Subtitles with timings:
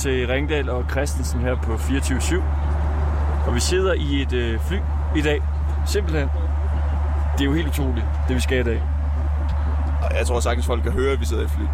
[0.00, 2.42] til Ringdal og Christensen her på 24
[3.46, 4.76] Og vi sidder i et øh, fly
[5.16, 5.42] i dag.
[5.86, 6.28] Simpelthen.
[7.32, 8.82] Det er jo helt utroligt, det vi skal i dag.
[10.18, 11.64] Jeg tror sagtens, folk kan høre, at vi sidder i et fly.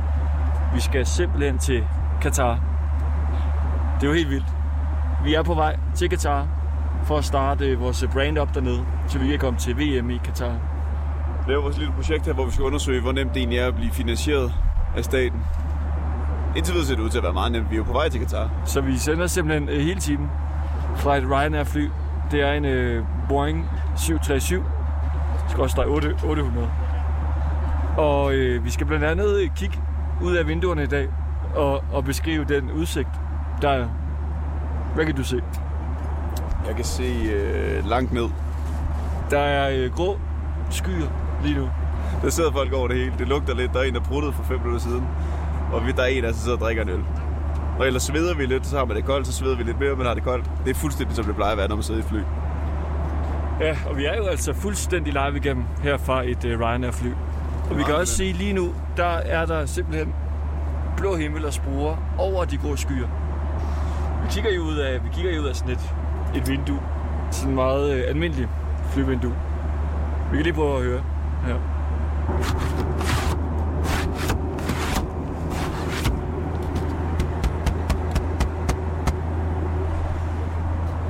[0.75, 1.85] Vi skal simpelthen til
[2.23, 2.61] Katar.
[4.01, 4.47] Det er jo helt vildt.
[5.25, 6.49] Vi er på vej til Katar
[7.05, 10.17] for at starte øh, vores brand op dernede, så vi kan komme til VM i
[10.25, 10.55] Katar.
[11.47, 13.67] Det er vores lille projekt her, hvor vi skal undersøge, hvor nemt det egentlig er
[13.67, 14.53] at blive finansieret
[14.97, 15.41] af staten.
[16.57, 17.71] Indtil videre ser det ud til at være meget nemt.
[17.71, 18.51] Vi er jo på vej til Katar.
[18.65, 20.31] Så vi sender simpelthen øh, hele tiden
[20.97, 21.89] fra et Ryanair-fly.
[22.31, 24.65] Det er en øh, Boeing 737,
[25.51, 26.71] skråstreg 8 800.
[27.97, 29.81] Og øh, vi skal blandt andet øh, kigge
[30.23, 31.09] ud af vinduerne i dag
[31.55, 33.09] og, og beskrive den udsigt,
[33.63, 33.89] der er.
[34.95, 35.43] Hvad kan du se?
[36.67, 38.29] Jeg kan se øh, langt ned.
[39.31, 40.19] Der er øh, grå
[40.71, 41.09] skyer
[41.43, 41.69] lige nu.
[42.23, 43.13] Der sidder folk over det hele.
[43.19, 43.73] Det lugter lidt.
[43.73, 45.07] Der er en, der pruttede for 5 minutter siden.
[45.73, 47.05] Og vi, der er en, der sidder og drikker en øl.
[47.79, 49.97] Og ellers sveder vi lidt, så har man det koldt, så sveder vi lidt mere,
[49.97, 50.51] men har det koldt.
[50.65, 52.19] Det er fuldstændig, som det plejer at være, når man sidder i fly.
[53.61, 57.11] Ja, og vi er jo altså fuldstændig live igennem her fra et uh, Ryanair-fly.
[57.71, 60.15] Og vi kan også se lige nu, der er der simpelthen
[60.97, 63.09] blå himmel og spore over de grå skyer.
[64.23, 65.95] Vi kigger jo ud af, vi kigger jo ud af sådan et,
[66.35, 66.81] et vindue.
[67.31, 68.49] Sådan et meget uh, almindeligt
[68.91, 69.35] flyvindue.
[70.31, 71.03] Vi kan lige prøve at høre
[71.47, 71.57] her.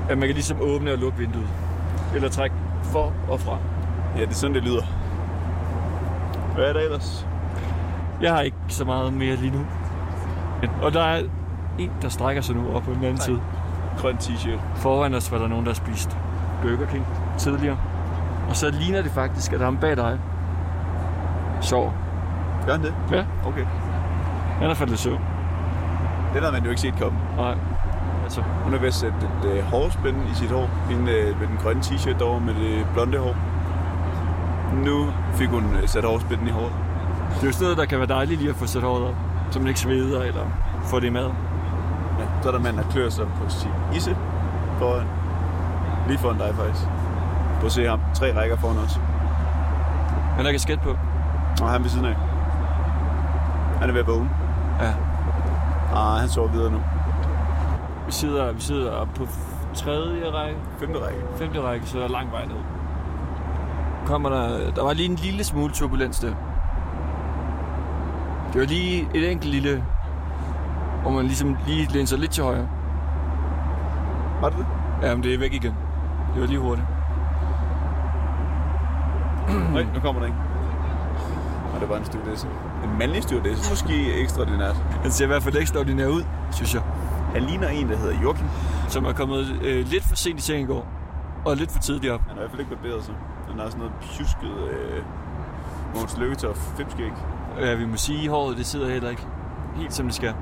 [0.08, 1.48] At man kan ligesom åbne og lukke vinduet.
[2.14, 3.58] Eller trække for og fra.
[4.16, 4.82] Ja, det er sådan, det lyder.
[6.54, 7.26] Hvad er der ellers?
[8.20, 9.60] Jeg har ikke så meget mere lige nu.
[10.82, 11.22] Og der er
[11.78, 13.40] en, der strækker sig nu op på den anden side.
[13.98, 14.58] Grøn t-shirt.
[14.74, 16.19] Foran os var der nogen, der har spist
[16.62, 17.06] Burger King
[17.38, 17.78] tidligere.
[18.48, 20.19] Og så ligner det faktisk, at ham bag dig
[21.60, 21.91] sover.
[22.66, 22.94] Gør han det?
[23.10, 23.64] Ja, Okay.
[24.60, 25.20] han er faldet i søvn.
[26.34, 27.19] Det har man jo ikke set komme.
[27.36, 27.54] Nej,
[28.26, 30.69] altså, Hun er ved at sætte et øh, hårspænde i sit hår.
[30.91, 33.37] Hende øh, med den grønne t-shirt derovre med det blonde hår.
[34.84, 36.72] Nu fik hun øh, sat hårspænden i håret.
[37.41, 39.14] det er jo noget, der kan være dejligt lige at få sat håret op.
[39.50, 40.44] Så man ikke sveder eller
[40.84, 41.31] får det i mad.
[42.19, 44.16] Ja, så er der mand, der klør sig på sin isse
[44.78, 45.06] foran.
[46.08, 46.87] Lige foran dig faktisk.
[47.58, 48.00] Prøv at se ham.
[48.14, 49.00] Tre rækker foran os.
[50.37, 50.91] Han har kasket på.
[51.62, 52.16] Og han ved siden af.
[53.81, 54.31] Han er ved at vågne.
[54.81, 54.93] Ja.
[55.94, 56.78] Ah, han sover videre nu.
[58.06, 59.27] Vi sidder, vi sidder på
[59.75, 61.21] tredje række, Femte række.
[61.37, 62.56] femte række, så der er lang vej ned.
[64.06, 66.34] Kommer der, der var lige en lille smule turbulens der.
[68.53, 69.84] Det var lige et enkelt lille,
[71.03, 72.69] hvor man ligesom lige læner sig lidt til højre.
[74.41, 74.67] Var det det?
[75.03, 75.75] Ja, men det er væk igen.
[76.34, 76.87] Det var lige hurtigt.
[79.73, 80.34] Nej, nu kommer der en.
[81.75, 82.49] Og det var en stewardesse.
[82.84, 83.71] En mandlig stewardesse.
[83.71, 84.77] Måske ekstraordinært.
[85.03, 86.83] Han ser i hvert fald ekstraordinær ud, synes jeg.
[87.34, 88.47] Han ligner en, der hedder Joachim.
[88.88, 90.87] Som er kommet øh, lidt for sent i seng i går.
[91.44, 92.20] Og lidt for tidligt op.
[92.20, 93.14] Han har i hvert fald ikke barberet sig.
[93.48, 95.03] Han har sådan noget pjusket øh,
[95.94, 97.12] Måns Lykketoft fipskæg.
[97.60, 99.26] Ja, vi må sige, at håret det sidder heller ikke
[99.76, 100.34] helt som det skal.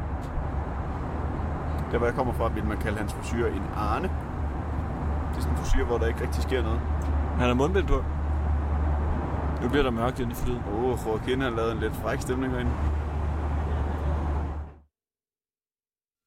[1.91, 4.09] Der hvor jeg kommer fra, vil man kalde hans frisyr en arne.
[5.31, 6.81] Det er sådan en frisyr, hvor der ikke rigtig sker noget.
[7.39, 8.05] Han har mundbind på.
[9.63, 10.63] Nu bliver der mørkt inde i flyet.
[10.75, 12.71] Åh, oh, Joaquin har lavet en lidt fræk stemning herinde.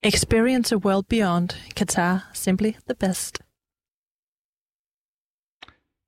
[0.07, 1.49] Experience a world beyond.
[1.75, 3.41] Qatar, simply the best.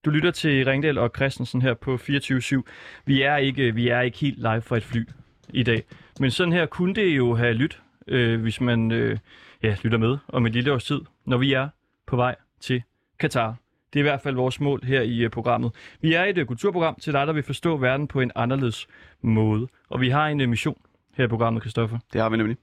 [0.06, 2.64] Du lytter til Ringdal og Christensen her på 24
[3.06, 5.06] Vi er ikke vi er ikke helt live fra et fly
[5.50, 5.84] i dag.
[6.20, 9.18] Men sådan her kunne det jo have lyt, øh, hvis man øh,
[9.64, 11.70] ja, lytter med om et lille års tid, når vi er
[12.08, 12.84] på vej til
[13.20, 13.56] Katar.
[13.94, 15.72] Det er i hvert fald vores mål her i uh, programmet.
[16.02, 18.88] Vi er et uh, kulturprogram til dig, der vil forstå verden på en anderledes
[19.22, 19.68] måde.
[19.90, 20.78] Og vi har en uh, mission
[21.18, 21.98] her i programmet, Christoffer.
[22.14, 22.58] Det har vi nemlig.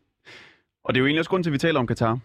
[0.87, 2.19] Og det er jo egentlig også grund til, at vi taler om Katar.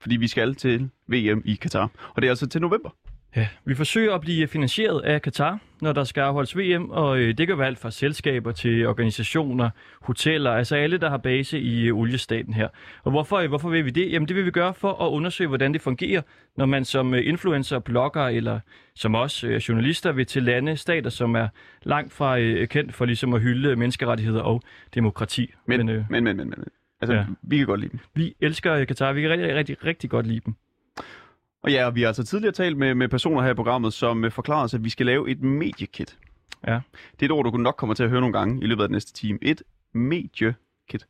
[0.00, 1.90] Fordi vi skal til VM i Katar.
[2.14, 2.90] Og det er altså til november.
[3.36, 7.38] Ja, vi forsøger at blive finansieret af Katar, når der skal afholdes VM, og øh,
[7.38, 9.70] det kan være alt fra selskaber til organisationer,
[10.00, 12.68] hoteller, altså alle, der har base i øh, oliestaten her.
[13.02, 14.12] Og hvorfor, øh, hvorfor vil vi det?
[14.12, 16.22] Jamen det vil vi gøre for at undersøge, hvordan det fungerer,
[16.56, 18.60] når man som influencer, blogger eller
[18.94, 21.48] som os journalister vil til lande, stater, som er
[21.82, 24.62] langt fra kendt for ligesom at hylde menneskerettigheder og
[24.94, 25.52] demokrati.
[25.66, 26.64] Men, øh, men, men, men, men.
[27.12, 27.24] Altså, Ja.
[27.42, 27.98] vi kan godt lide dem.
[28.14, 30.54] vi elsker øh, Katar, vi kan rigtig, rigtig, rigtig godt lide dem.
[31.62, 34.24] Og ja, og vi har altså tidligere talt med, med personer her i programmet, som
[34.24, 36.18] øh, forklarer os, at vi skal lave et mediekit.
[36.66, 36.80] Ja.
[37.12, 38.88] Det er et ord, du nok kommer til at høre nogle gange i løbet af
[38.88, 39.38] den næste time.
[39.42, 39.62] Et
[39.94, 41.06] mediekit.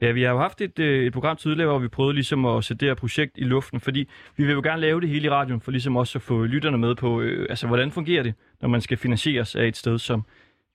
[0.00, 2.64] Ja, vi har jo haft et, øh, et program tidligere, hvor vi prøvede ligesom at
[2.64, 5.30] sætte det her projekt i luften, fordi vi vil jo gerne lave det hele i
[5.30, 8.68] radioen, for ligesom også at få lytterne med på, øh, altså hvordan fungerer det, når
[8.68, 10.24] man skal finansieres af et sted som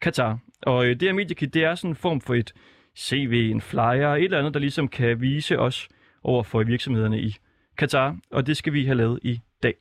[0.01, 0.39] Katar.
[0.61, 2.53] Og øh, det her mediekit, det er sådan en form for et
[2.97, 5.87] CV, en flyer, et eller andet, der ligesom kan vise os
[6.23, 7.35] over for virksomhederne i
[7.77, 9.73] Katar, og det skal vi have lavet i dag.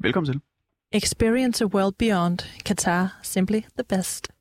[0.00, 0.40] Velkommen til.
[0.92, 2.38] Experience a world beyond.
[2.68, 4.35] Qatar, simply the best.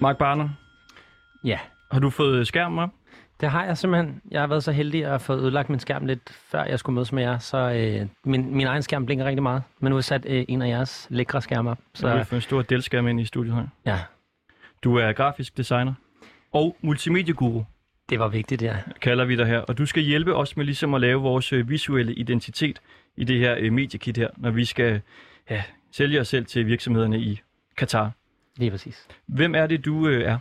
[0.00, 0.48] Mark Barner,
[1.44, 1.58] Ja,
[1.92, 2.90] har du fået skærm op?
[3.40, 4.20] det har jeg simpelthen.
[4.30, 7.12] Jeg har været så heldig at få ødelagt min skærm lidt, før jeg skulle mødes
[7.12, 7.38] med jer.
[7.38, 9.62] Så øh, min, min egen skærm blinker rigtig meget.
[9.80, 11.78] Men nu har jeg sat øh, en af jeres lækre skærme op.
[11.94, 13.66] Så vi Så får en stor delskærm ind i studiet her.
[13.86, 14.00] ja,
[14.84, 15.94] Du er grafisk designer
[16.52, 17.64] og multimedieguru,
[18.10, 18.76] det var vigtigt, ja.
[19.00, 19.58] kalder vi dig her.
[19.58, 22.80] Og du skal hjælpe os med ligesom at lave vores øh, visuelle identitet
[23.16, 25.00] i det her øh, mediekit her, når vi skal
[25.50, 25.62] ja,
[25.92, 27.40] sælge os selv til virksomhederne i
[27.76, 28.10] Katar.
[28.58, 29.06] Lige præcis.
[29.26, 30.38] Hvem er det, du øh, er?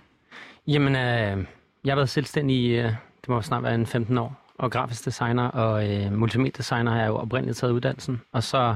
[0.68, 1.46] Jamen, øh,
[1.86, 2.86] jeg har været selvstændig, øh,
[3.22, 7.08] det må snart være en 15 år, og grafisk designer og øh, multimediedesigner har jeg
[7.08, 8.22] jo oprindeligt taget uddannelsen.
[8.32, 8.76] Og så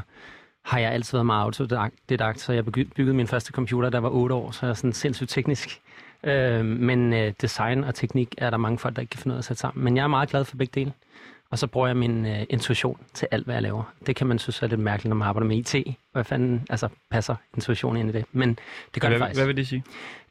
[0.63, 4.35] har jeg altid været meget autodidakt, så jeg byggede min første computer, der var 8
[4.35, 5.81] år, så jeg er sådan sindssygt teknisk.
[6.23, 9.37] Øh, men øh, design og teknik er der mange folk, der ikke kan finde ud
[9.37, 9.83] af at sætte sammen.
[9.83, 10.93] Men jeg er meget glad for begge dele.
[11.51, 13.93] Og så bruger jeg min øh, intuition til alt, hvad jeg laver.
[14.05, 15.97] Det kan man synes er lidt mærkeligt, når man arbejder med IT.
[16.11, 18.25] Hvad fanden altså, passer intuition ind i det?
[18.31, 18.59] Men
[18.93, 19.39] det gør hvad, det faktisk.
[19.39, 19.83] hvad vil det sige?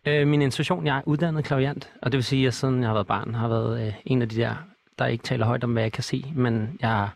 [0.06, 2.94] Øh, min intuition, jeg er uddannet klaviant, og det vil sige, at siden jeg har
[2.94, 4.54] været barn, har været øh, en af de der,
[4.98, 7.08] der ikke taler højt om, hvad jeg kan se, men jeg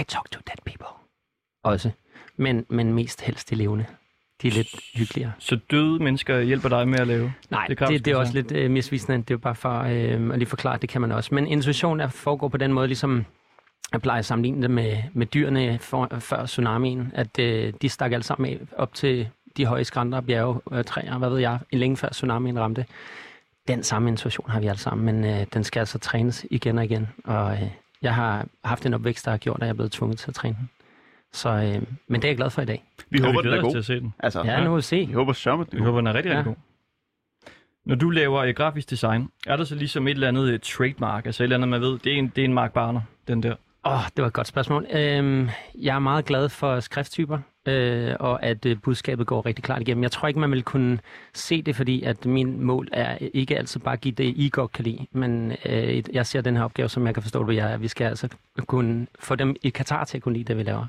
[0.00, 0.86] I talk to dead people
[1.62, 1.90] også,
[2.36, 3.86] men, men mest helst de levende.
[4.42, 5.32] De er lidt hyggeligere.
[5.38, 7.32] Så døde mennesker hjælper dig med at lave?
[7.50, 9.18] Nej, Det det, det, er også lidt øh, misvisende.
[9.18, 11.34] Det er bare for øh, at lige forklare, at det kan man også.
[11.34, 13.24] Men intuition er foregår på den måde, ligesom
[13.92, 18.12] jeg plejer at sammenligne det med, med dyrene for, før tsunamien, at øh, de stak
[18.12, 21.96] alle sammen af op til de høje skrænter, bjerge, øh, træer, hvad ved jeg, længe
[21.96, 22.86] før tsunamien ramte.
[23.68, 26.84] Den samme intuition har vi alle sammen, men øh, den skal altså trænes igen og
[26.84, 27.08] igen.
[27.24, 27.62] Og øh,
[28.02, 30.34] jeg har haft en opvækst, der har gjort, at jeg er blevet tvunget til at
[30.34, 30.70] træne den.
[31.32, 32.84] Så, øh, men det er jeg glad for i dag.
[33.10, 33.78] Vi Ja, håber, vi den er os til god.
[33.78, 34.14] at se den.
[34.18, 35.06] Altså, Ja, nu vil vi se.
[35.06, 35.86] vi håber sørme, den Vi er god.
[35.86, 36.48] håber, den er rigtig, rigtig Ja.
[36.48, 36.56] god.
[37.86, 41.26] Når du laver øh, grafisk design, er der så ligesom et eller andet øh, trademark,
[41.26, 43.42] altså et eller andet, man ved, det er en, det er en Mark Barner, den
[43.42, 43.54] der.
[43.84, 44.86] Åh, oh, det var et godt spørgsmål.
[44.92, 49.80] Øhm, jeg er meget glad for skrifttyper, øh, og at øh, budskabet går rigtig klart
[49.80, 50.02] igennem.
[50.02, 50.98] Jeg tror ikke, man vil kunne
[51.34, 54.72] se det, fordi at min mål er ikke altid bare at give det, I godt
[54.72, 57.80] kan lide, men øh, jeg ser den her opgave, som jeg kan forstå, at jeg,
[57.80, 58.28] vi skal altså
[58.66, 60.86] kunne få dem i Katar til at kunne lide det, vi laver.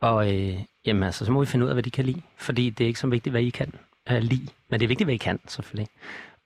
[0.00, 0.56] Og øh,
[0.86, 2.88] jamen, altså, så må vi finde ud af, hvad de kan lide, fordi det er
[2.88, 3.72] ikke så vigtigt, hvad I kan
[4.10, 5.88] øh, lide, men det er vigtigt, hvad I kan, selvfølgelig.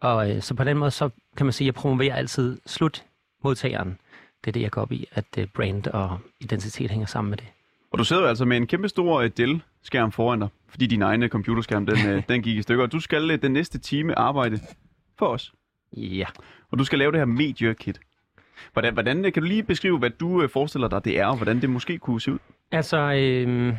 [0.00, 3.98] Og øh, så på den måde, så kan man sige, at jeg promoverer altid slutmodtageren.
[4.44, 7.38] Det er det, jeg går op i, at øh, brand og identitet hænger sammen med
[7.38, 7.46] det.
[7.92, 11.02] Og du sidder jo altså med en kæmpe stor uh, Dell-skærm foran dig, fordi din
[11.02, 12.84] egen computerskærm, den, uh, den gik i stykker.
[12.84, 14.60] Og du skal den næste time arbejde
[15.18, 15.52] for os.
[15.96, 16.26] Ja.
[16.70, 18.00] Og du skal lave det her Media-kit.
[18.72, 21.60] Hvordan, hvordan øh, kan du lige beskrive, hvad du forestiller dig, det er, og hvordan
[21.60, 22.38] det måske kunne se ud?
[22.72, 23.74] Altså, øh,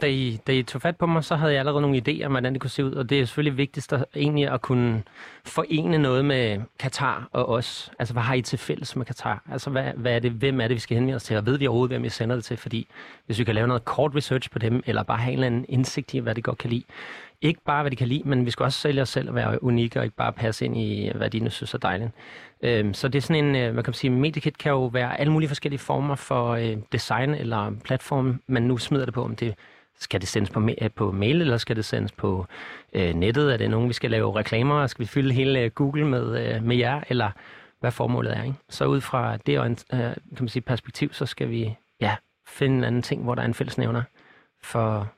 [0.00, 2.32] da, I, da I tog fat på mig, så havde jeg allerede nogle idéer om,
[2.32, 2.92] hvordan det kunne se ud.
[2.92, 5.02] Og det er selvfølgelig vigtigst at, egentlig at kunne
[5.44, 7.90] forene noget med Katar og os.
[7.98, 9.42] Altså, hvad har I til fælles med Katar?
[9.52, 11.36] Altså, hvad, hvad er det, hvem er det, vi skal henvende os til?
[11.36, 12.56] Og ved vi overhovedet, hvem vi sender det til?
[12.56, 12.88] Fordi
[13.26, 15.64] hvis vi kan lave noget kort research på dem, eller bare have en eller anden
[15.68, 16.84] indsigt i, hvad de godt kan lide.
[17.40, 19.62] Ikke bare, hvad de kan lide, men vi skal også sælge os selv og være
[19.62, 22.10] unikke, og ikke bare passe ind i, hvad de nu synes er dejligt.
[22.62, 25.20] Øhm, så det er sådan en, øh, hvad kan man sige, mediekit kan jo være
[25.20, 29.36] alle mulige forskellige former for øh, design eller platform, man nu smider det på, om
[29.36, 29.54] det
[29.98, 32.46] skal det sendes på, ma- på mail, eller skal det sendes på
[32.92, 33.52] øh, nettet?
[33.52, 34.86] Er det nogen, vi skal lave reklamer?
[34.86, 37.00] Skal vi fylde hele øh, Google med, øh, med jer?
[37.08, 37.30] Eller
[37.80, 38.42] hvad formålet er?
[38.42, 38.56] Ikke?
[38.68, 42.16] Så ud fra det og en, øh, kan man sige, perspektiv, så skal vi ja,
[42.48, 44.02] finde en anden ting, hvor der er en fællesnævner
[44.62, 45.08] for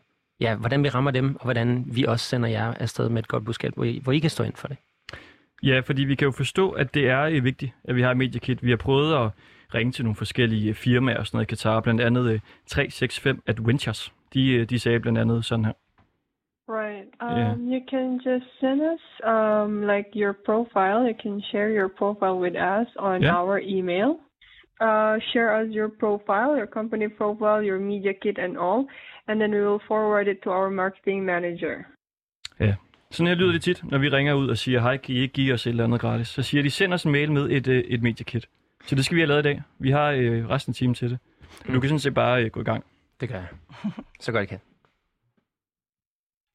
[0.41, 3.45] ja, hvordan vi rammer dem, og hvordan vi også sender jer afsted med et godt
[3.45, 4.77] budskab, hvor I, hvor I kan stå ind for det.
[5.63, 8.17] Ja, fordi vi kan jo forstå, at det er øh, vigtigt, at vi har et
[8.17, 8.65] mediekit.
[8.65, 9.31] Vi har prøvet at
[9.75, 13.41] ringe til nogle forskellige øh, firmaer og sådan noget i Katar, blandt andet øh, 365
[13.47, 14.13] Adventures.
[14.35, 15.73] De, øh, de sagde blandt andet sådan her.
[16.69, 17.07] Right.
[17.23, 17.59] Um, Yeah.
[17.75, 19.03] You can just send us
[19.35, 21.01] um, like your profile.
[21.11, 23.41] You can share your profile with us on Yeah.
[23.41, 24.11] our email.
[24.89, 28.81] Uh, share us your profile, your company profile, your media kit, and all,
[29.29, 31.77] and then we will forward it to our marketing manager.
[33.13, 35.33] Sådan her lyder det tit, når vi ringer ud og siger, hej, kan I ikke
[35.35, 36.29] give os et eller andet gratis?
[36.29, 38.49] Så siger de, send os en mail med et, øh, et mediekit.
[38.87, 39.63] Så det skal vi have lavet i dag.
[39.79, 41.19] Vi har øh, resten af timen til det.
[41.67, 41.75] Mm.
[41.75, 42.85] Du kan sådan set bare øh, gå i gang.
[43.21, 43.49] Det gør jeg.
[44.21, 44.61] Så godt jeg kan.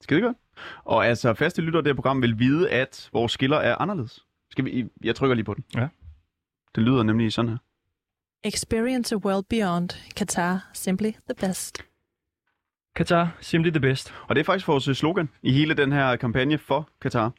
[0.02, 0.38] Skide godt.
[0.84, 4.26] Og altså, faste lytter af det her program vil vide, at vores skiller er anderledes.
[4.52, 5.64] Skal vi, jeg trykker lige på den.
[5.76, 5.88] Ja.
[6.76, 7.58] Det lyder nemlig sådan her.
[8.44, 9.90] Experience a world beyond.
[10.18, 11.84] Qatar, simply the best.
[12.98, 14.14] Qatar, simply the best.
[14.28, 17.32] Og det er faktisk vores øh, slogan i hele den her kampagne for Katar.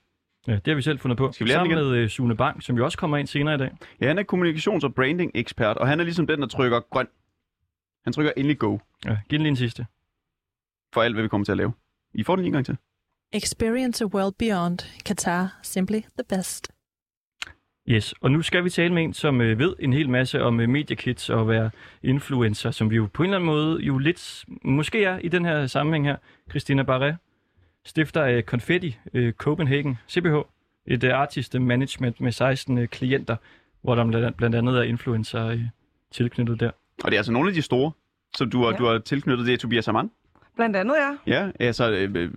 [0.47, 1.33] Ja, det har vi selv fundet på.
[1.33, 3.71] Skal vi Sammen med uh, Sune Bang, som jo også kommer ind senere i dag.
[4.00, 7.06] Ja, han er kommunikations- og branding-ekspert, og han er ligesom den, der trykker grøn.
[8.06, 9.86] Han trykker endelig go Ja, giv den lige en sidste.
[10.94, 11.72] for alt, hvad vi kommer til at lave.
[12.14, 12.76] I får den lige en gang til.
[13.32, 14.78] Experience a world beyond.
[15.06, 16.72] Qatar, simply the best.
[17.88, 20.60] Yes, og nu skal vi tale med en, som øh, ved en hel masse om
[20.60, 21.70] øh, mediekits og være
[22.02, 25.44] influencer, som vi jo på en eller anden måde jo lidt, måske er i den
[25.44, 26.16] her sammenhæng her.
[26.50, 27.16] Christina Barre,
[27.84, 30.34] stifter af Confetti øh, Copenhagen CBH,
[30.86, 33.36] et øh, artist management med 16 øh, klienter,
[33.82, 35.60] hvor der blandt- blandt andet er influencer øh,
[36.10, 36.70] tilknyttet der.
[37.04, 37.92] Og det er altså nogle af de store,
[38.36, 38.76] som du har, Ja.
[38.76, 39.46] du har tilknyttet.
[39.46, 40.10] Det er Tobias Saman.
[40.56, 40.94] Blandt andet,
[41.26, 41.34] ja.
[41.44, 42.30] Ja, altså øh, øh,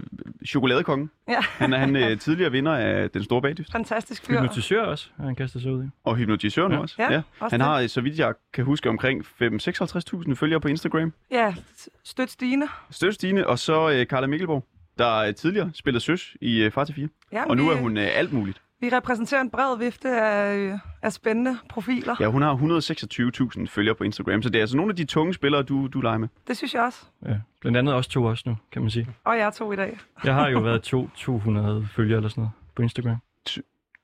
[0.47, 1.09] chokoladekongen.
[1.29, 3.71] Ja, Han er han øh, tidligere vinder af Den Store Bagdyst.
[3.71, 4.33] fantastisk fyr.
[4.33, 5.87] Hypnotisør også, har han kastet sig ud i.
[6.03, 6.79] Og hypnotisør nu Ja.
[6.81, 6.95] også.
[6.99, 7.67] Ja, også Han det.
[7.67, 11.13] har, øh, så vidt jeg kan huske, omkring 5-56.000 følgere på Instagram.
[11.31, 11.55] Ja,
[12.03, 12.67] støt Stine.
[12.91, 14.65] Støt Stine, og så øh, Carla Mikkelborg,
[14.97, 17.07] der øh, tidligere spillede søs i øh, Far til 4.
[17.31, 18.61] Ja, Og nu er hun øh, alt muligt.
[18.81, 22.15] Vi repræsenterer en bred vifte af, af spændende profiler.
[22.19, 25.33] Ja, hun har 126.000 følgere på Instagram, så det er altså nogle af de tunge
[25.33, 26.27] spillere, du, du leger med.
[26.47, 27.05] Det synes jeg også.
[27.25, 29.07] Ja, blandt andet også to også nu, kan man sige.
[29.23, 29.99] Og jeg to i dag.
[30.23, 33.17] Jeg har jo været to 200 følgere eller sådan noget på Instagram.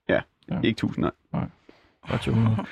[0.10, 0.22] Ja.
[0.64, 1.46] Ikke 1000, nej.
[2.08, 2.66] Bare 200.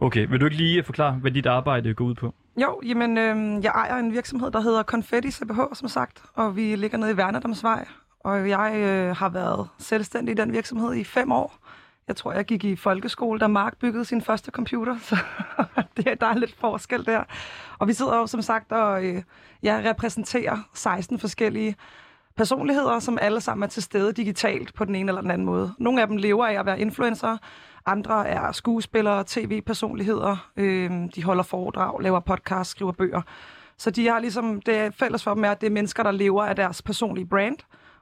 [0.00, 2.34] Okay, vil du ikke lige forklare, hvad dit arbejde går ud på?
[2.62, 6.76] Jo, jamen, øh, jeg ejer en virksomhed, der hedder Confetti CBH, som sagt, og vi
[6.76, 7.86] ligger nede i Værnedamsvej,
[8.26, 11.58] og jeg øh, har været selvstændig i den virksomhed i fem år.
[12.08, 15.16] Jeg tror, jeg gik i folkeskole, da Mark byggede sin første computer, så
[15.96, 17.24] det, der er lidt forskel der.
[17.78, 19.22] Og vi sidder jo som sagt og øh,
[19.62, 21.76] jeg repræsenterer 16 forskellige
[22.36, 25.74] personligheder, som alle sammen er til stede digitalt på den ene eller den anden måde.
[25.78, 27.36] Nogle af dem lever af at være influencer,
[27.86, 33.22] andre er skuespillere, tv-personligheder, øh, de holder foredrag, laver podcast, skriver bøger.
[33.78, 36.10] Så de har ligesom, det er fælles for dem er, at det er mennesker, der
[36.10, 37.56] lever af deres personlige brand,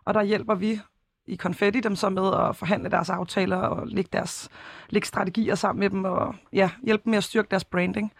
[0.04, 0.80] og der hjælper vi
[1.26, 4.48] i Confetti dem så med at forhandle deres aftaler og lægge, deres,
[4.88, 8.12] lægge strategier sammen med dem og ja, hjælpe dem med at styrke deres branding.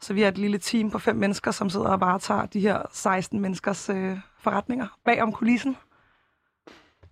[0.00, 2.82] Så vi er et lille team på fem mennesker, som sidder og varetager de her
[2.92, 5.76] 16 menneskers øh, forretninger bag om kulissen.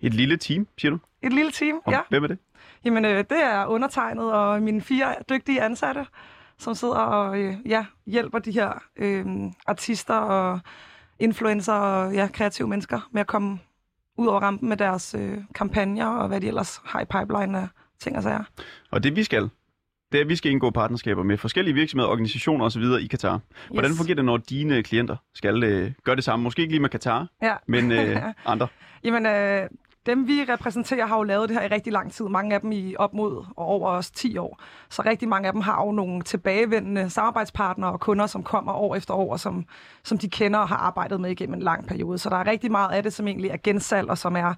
[0.01, 0.99] Et lille team, siger du?
[1.23, 2.01] Et lille team, Og ja.
[2.09, 2.39] Hvem er det?
[2.85, 6.07] Jamen, øh, det er undertegnet og mine fire dygtige ansatte,
[6.59, 9.27] som sidder og øh, ja, hjælper de her øh,
[9.67, 10.61] artister og
[11.19, 13.59] influencer og ja, kreative mennesker med at komme
[14.21, 17.69] ud over rampen med deres øh, kampagner og hvad de ellers har i pipeline af
[18.01, 18.45] ting og sager.
[18.91, 19.43] Og det vi skal,
[20.13, 22.83] det er, at vi skal indgå partnerskaber med forskellige virksomheder, organisationer osv.
[23.01, 23.41] i Katar.
[23.71, 23.99] Hvordan Yes.
[23.99, 26.43] fungerer det, når dine klienter skal øh, gøre det samme?
[26.43, 27.55] Måske ikke lige med Katar, Ja.
[27.67, 28.69] men øh, andre.
[29.05, 29.69] Jamen, øh,
[30.11, 32.29] dem vi repræsenterer har jo lavet det her i rigtig lang tid.
[32.29, 34.61] Mange af dem i op mod og over os 10 år.
[34.91, 38.97] Så rigtig mange af dem har jo nogle tilbagevendende samarbejdspartnere og kunder, som kommer år
[38.97, 39.65] efter år, som,
[40.05, 42.19] som de kender og har arbejdet med igennem en lang periode.
[42.19, 44.55] Så der er rigtig meget af det, som egentlig er gensalg og som er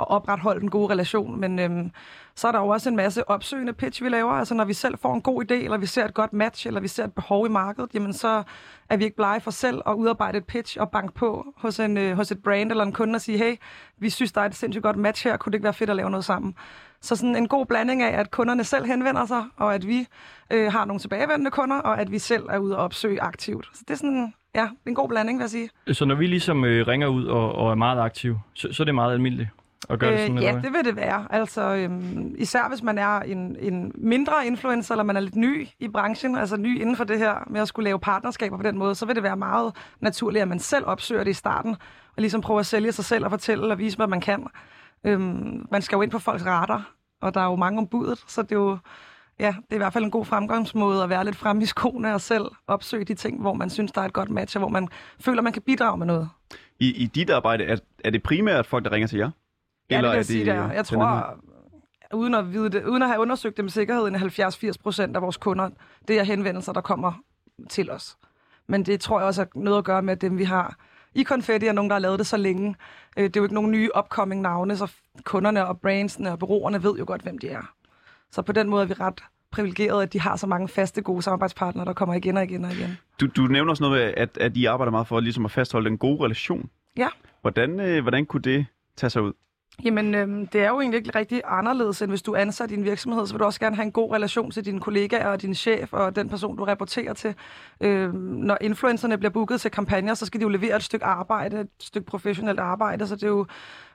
[0.00, 1.40] at opretholde en god relation.
[1.40, 1.90] Men øhm,
[2.34, 4.32] så er der jo også en masse opsøgende pitch, vi laver.
[4.32, 6.80] Altså når vi selv får en god idé, eller vi ser et godt match, eller
[6.80, 8.42] vi ser et behov i markedet, jamen så
[8.90, 11.96] er vi ikke blege for selv at udarbejde et pitch og banke på hos, en,
[11.96, 13.56] øh, hos et brand eller en kunde og sige, hey,
[13.98, 15.96] vi synes, der er et sindssygt godt match her, kunne det ikke være fedt at
[15.96, 16.54] lave noget sammen?
[17.00, 20.06] Så sådan en god blanding af, at kunderne selv henvender sig, og at vi
[20.50, 23.68] øh, har nogle tilbagevendende kunder, og at vi selv er ude og opsøge aktivt.
[23.72, 25.70] Så det er sådan, ja, en god blanding, vil jeg sige.
[25.92, 28.84] Så når vi ligesom øh, ringer ud og, og er meget aktive, så, så er
[28.84, 29.48] det meget almindeligt
[29.88, 30.38] at gøre det sådan?
[30.38, 31.26] Øh, ja, det vil det være.
[31.30, 35.68] Altså, øhm, især hvis man er en, en mindre influencer, eller man er lidt ny
[35.78, 38.78] i branchen, altså ny inden for det her med at skulle lave partnerskaber på den
[38.78, 41.76] måde, så vil det være meget naturligt, at man selv opsøger det i starten,
[42.16, 44.46] og ligesom prøver at sælge sig selv og fortælle og vise, hvad man kan.
[45.04, 46.90] Øhm, man skal jo ind på folks radar,
[47.22, 48.78] og der er jo mange om budet, så det er jo
[49.40, 52.14] ja, det er i hvert fald en god fremgangsmåde at være lidt fremme i skoene
[52.14, 54.68] og selv opsøge de ting, hvor man synes, der er et godt match, og hvor
[54.68, 54.88] man
[55.20, 56.28] føler, man kan bidrage med noget.
[56.80, 59.30] I, I dit arbejde, er, er det primært folk, der ringer til jer?
[59.90, 60.72] Ja, det vil er jeg sige, det er.
[60.72, 61.38] Jeg tror,
[62.14, 65.22] uden at, vide det, uden at have undersøgt det med sikkerhed, en 70-80 procent af
[65.22, 65.70] vores kunder,
[66.08, 67.12] det er henvendelser, der kommer
[67.68, 68.16] til os.
[68.66, 70.76] Men det tror jeg også har noget at gøre med, at dem vi har
[71.14, 72.74] i Confetti er nogen, der har lavet det så længe.
[73.16, 74.92] Øh, Det er jo ikke nogen nye upcoming navne, så
[75.24, 77.72] kunderne og brandsene og bureauerne ved jo godt, hvem de er.
[78.30, 81.22] Så på den måde er vi ret privilegeret, at de har så mange faste, gode
[81.22, 82.98] samarbejdspartnere, der kommer igen og igen og igen.
[83.20, 85.88] Du, du nævner også noget med, at, at I arbejder meget for ligesom at fastholde
[85.88, 86.70] den gode relation.
[86.96, 87.08] Ja.
[87.40, 89.32] Hvordan, øh, hvordan kunne det tage sig ud?
[89.82, 92.74] Jamen, øhm, det er jo egentlig ikke rigtig anderledes, end hvis du er ansat i
[92.74, 95.42] en virksomhed, så vil du også gerne have en god relation til dine kollegaer og
[95.42, 97.34] din chef og den person, du rapporterer til.
[97.80, 101.60] Øhm, når influencerne bliver booket til kampagner, så skal de jo levere et stykke arbejde,
[101.60, 103.46] et stykke professionelt arbejde, så det er jo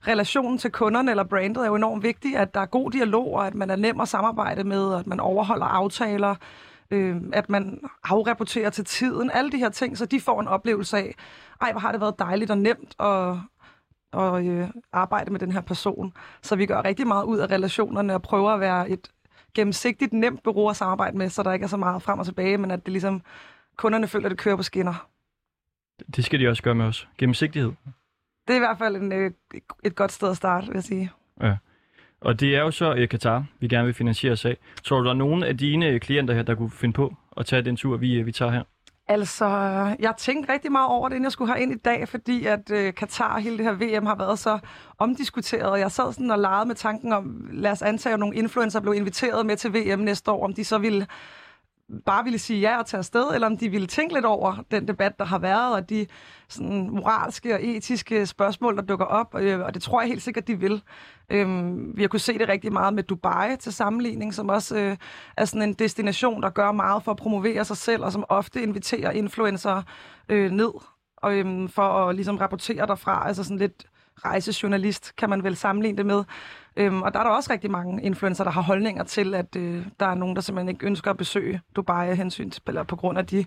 [0.08, 3.48] relationen til kunderne eller brandet er jo enormt vigtig, at der er god dialog, og
[3.48, 6.36] at man er nem at samarbejde med, og at man overholder aftaler,
[6.92, 10.98] øh, at man afrapporterer til tiden, alle de her ting, så de får en oplevelse
[10.98, 11.16] af,
[11.62, 13.36] ej, hvor har det været dejligt og nemt at,
[14.14, 16.14] at øh, arbejde med den her person.
[16.42, 19.08] Så vi gør rigtig meget ud af relationerne og prøver at være et
[19.54, 22.58] gennemsigtigt, nemt bureau at samarbejde med, så der ikke er så meget frem og tilbage,
[22.58, 23.22] men at det ligesom
[23.76, 25.08] kunderne føler, at det kører på skinner.
[26.16, 27.08] Det skal de også gøre med os.
[27.18, 27.72] Gennemsigtighed.
[28.48, 29.32] Det er i hvert fald en, øh,
[29.84, 31.12] et godt sted at starte, vil jeg sige.
[31.42, 31.58] Ja.
[32.22, 34.58] Og det er jo så øh, Katar, vi gerne vil finansiere os af.
[34.84, 37.46] Tror du, der er nogen af dine øh, klienter her, der kunne finde på at
[37.46, 38.64] tage den tur, vi, øh, vi tager her?
[39.12, 39.46] Altså,
[40.00, 42.72] jeg tænkte rigtig meget over det, inden jeg skulle have ind i dag, fordi at
[42.72, 44.60] øh, Katar og hele det her VM har været så
[44.98, 48.36] omdiskuteret, og jeg sad sådan og legede med tanken om, lad os antage, at nogle
[48.36, 51.08] influencer blev inviteret med til VM næste år, om de så ville
[52.06, 54.88] bare ville sige ja og tage afsted, eller om de ville tænke lidt over den
[54.88, 56.06] debat, der har været, og de
[56.50, 60.48] sådan, moralske og etiske spørgsmål, der dukker op, øh, og det tror jeg helt sikkert,
[60.48, 60.82] de vil.
[61.30, 64.98] Øhm, vi har kunnet se det rigtig meget med Dubai til sammenligning, som også øh,
[65.38, 68.62] er sådan en destination, der gør meget for at promovere sig selv, og som ofte
[68.64, 69.82] inviterer influencer
[70.30, 70.72] øh, ned
[71.18, 73.86] og, øhm, for at ligesom rapportere derfra, altså sådan lidt
[74.26, 76.24] rejsejournalist, kan man vel sammenligne det med.
[76.80, 79.86] Øhm, og der er der også rigtig mange influencer, der har holdninger til, at øh,
[80.00, 82.96] der er nogen, der simpelthen ikke ønsker at besøge Dubai af hensyn til, eller på
[82.96, 83.46] grund af de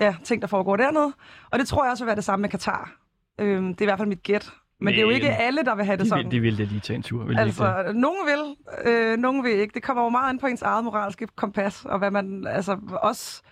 [0.00, 1.12] ja, ting, der foregår dernede.
[1.50, 2.92] Og det tror jeg også vil være det samme med Katar.
[3.38, 4.50] Øhm, det er i hvert fald mit gæt.
[4.80, 6.24] Men, Men det er jo ikke alle, der vil have det de sådan.
[6.24, 7.24] Vil, de vil det lige tage en tur.
[7.24, 7.46] Vil ikke det?
[7.46, 8.56] Altså, nogen vil,
[8.92, 9.74] øh, nogen vil ikke.
[9.74, 13.42] Det kommer jo meget an på ens eget moralske kompas, og hvad man, altså også,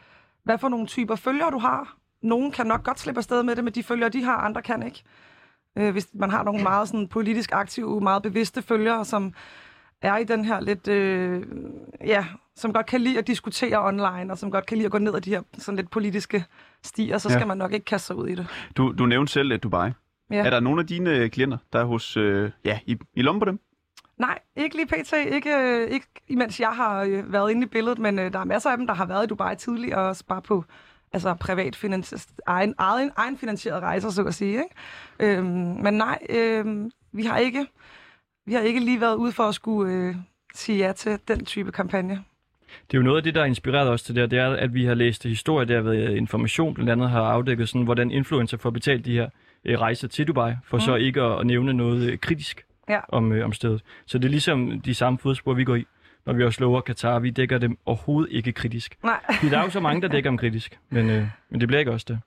[0.45, 1.97] hvad for nogle typer følgere du har.
[2.23, 4.83] Nogen kan nok godt slippe afsted med det, men de følgere, de har, andre kan
[4.83, 5.03] ikke.
[5.77, 9.35] Øh, hvis man har nogle meget sådan, politisk aktive, meget bevidste følgere, som
[10.03, 11.43] er i den her lidt, øh,
[12.07, 14.99] ja, som godt kan lide at diskutere online, og som godt kan lide at gå
[14.99, 16.45] ned ad de her sådan lidt politiske
[16.85, 17.35] stier, så Ja.
[17.35, 18.47] skal man nok ikke kaste sig ud i det.
[18.77, 19.91] Du, du nævnte selv at Dubai.
[20.31, 20.45] Ja.
[20.45, 23.41] Er der nogle af dine øh, klienter, der er hos, øh, ja, i, i lommen
[23.41, 23.61] på dem?
[24.19, 25.13] Nej, ikke lige pt.
[25.35, 28.45] Ikke, øh, ikke imens jeg har øh, været inde i billedet, men øh, der er
[28.45, 30.65] masser af dem, der har været i Dubai tidligere, også bare på
[31.17, 34.53] altså privat finansi- egen, egen, egen finansieret rejser, så at sige.
[34.53, 35.39] Ikke?
[35.39, 35.47] Øhm,
[35.83, 37.67] men nej, øh, vi har ikke
[38.47, 40.15] vi har ikke lige været ude for at skulle øh,
[40.55, 42.25] sige ja til den type kampagne.
[42.91, 44.51] Det er jo noget af det, der har inspireret os til det, her, det er,
[44.51, 48.57] at vi har læst historie, der ved information, blandt andet har afdækket, sådan, hvordan influencer
[48.57, 49.29] får betalt de her
[49.65, 50.81] øh, rejser til Dubai, for mm.
[50.81, 53.01] så ikke at, at nævne noget øh, kritisk Ja.
[53.09, 53.83] om, øh, om stedet.
[54.07, 55.87] Så det er ligesom de samme fodspor, vi går i,
[56.27, 57.19] når vi også lover Katar.
[57.19, 58.97] Vi dækker dem overhovedet ikke kritisk.
[59.05, 61.69] Nej, Fordi der er jo så mange, der dækker dem kritisk, men, øh, men det
[61.69, 62.19] bliver ikke også det.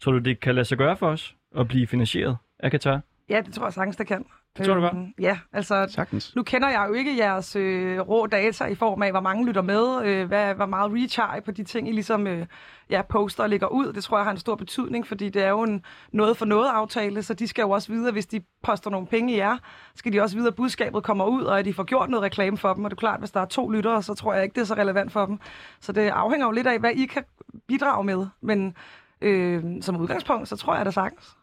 [0.00, 3.00] Tror du, det kan lade sig gøre for os at blive finansieret af Katar?
[3.28, 4.24] ja, det tror jeg sagtens, det kan.
[4.56, 4.84] Det tror du?
[4.86, 6.36] Øhm, Ja, altså Sagtens.
[6.36, 9.62] Nu kender jeg jo ikke jeres øh, rå data i form af, hvor mange lytter
[9.62, 12.46] med, øh, hvad, hvor meget reach har I på de ting, I ligesom øh,
[12.90, 13.92] ja, poster og lægger ud.
[13.92, 16.68] Det tror jeg har en stor betydning, fordi det er jo en noget for noget
[16.68, 19.56] aftale, så de skal jo også vide, at hvis de poster nogle penge i jer,
[19.94, 22.56] skal de også vide, at budskabet kommer ud, og at de får gjort noget reklame
[22.58, 22.84] for dem.
[22.84, 24.64] Og det er klart, hvis der er to lyttere, så tror jeg ikke, det er
[24.66, 25.38] så relevant for dem.
[25.80, 27.24] Så det afhænger jo lidt af, hvad I kan
[27.68, 28.26] bidrage med.
[28.40, 28.74] Men
[29.20, 31.36] øh, som udgangspunkt, så tror jeg da sagtens.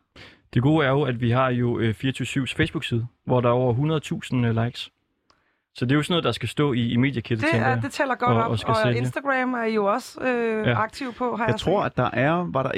[0.56, 4.00] Det gode er jo, at vi har jo øh, 24-7's Facebook-side, hvor der er over
[4.34, 4.90] 100.000 øh, likes.
[5.76, 7.74] Så det er jo sådan noget, der skal stå i, i mediekittet, Det, tænker er,
[7.74, 7.82] jeg.
[7.82, 8.98] det tæller godt Og- op, og og, sælge.
[8.98, 10.82] Instagram er jo også øh, Ja.
[10.82, 11.86] aktiv på, har jeg, Jeg tror, set.
[11.86, 12.72] at der er, var der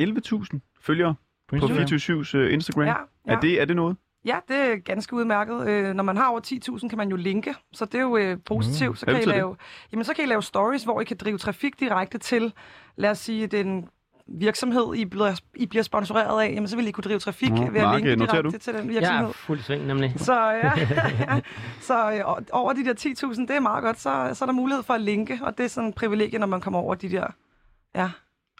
[0.53, 1.15] 11.000 følgere
[1.47, 1.77] på Instagram.
[1.83, 2.83] 24-7's uh, Instagram.
[2.85, 2.93] Ja,
[3.27, 3.33] ja.
[3.35, 3.97] Er, det, er det noget?
[4.25, 5.67] Ja, det er ganske udmærket.
[5.67, 6.39] Øh, når man har over
[6.79, 8.89] 10.000, kan man jo linke, så det er jo øh, positivt.
[8.89, 8.95] Mm.
[8.95, 9.27] Så, kan I det?
[9.27, 9.55] lave,
[9.91, 12.53] jamen, så kan I lave stories, hvor I kan drive trafik direkte til,
[12.95, 13.89] lad os sige, den
[14.27, 17.71] virksomhed, I bliver, I bliver sponsoreret af, jamen, så vil I kunne drive trafik Nå,
[17.71, 18.51] ved at linke direkte du?
[18.51, 19.27] til den Jeg virksomhed.
[19.27, 20.13] er fuld sving, nemlig.
[20.17, 20.71] Så, ja,
[21.87, 23.99] så øh, over de der 10.000, det er meget godt.
[23.99, 26.47] Så, så er der mulighed for at linke, og det er sådan en privilegie, når
[26.47, 27.27] man kommer over de der...
[27.95, 28.09] Ja,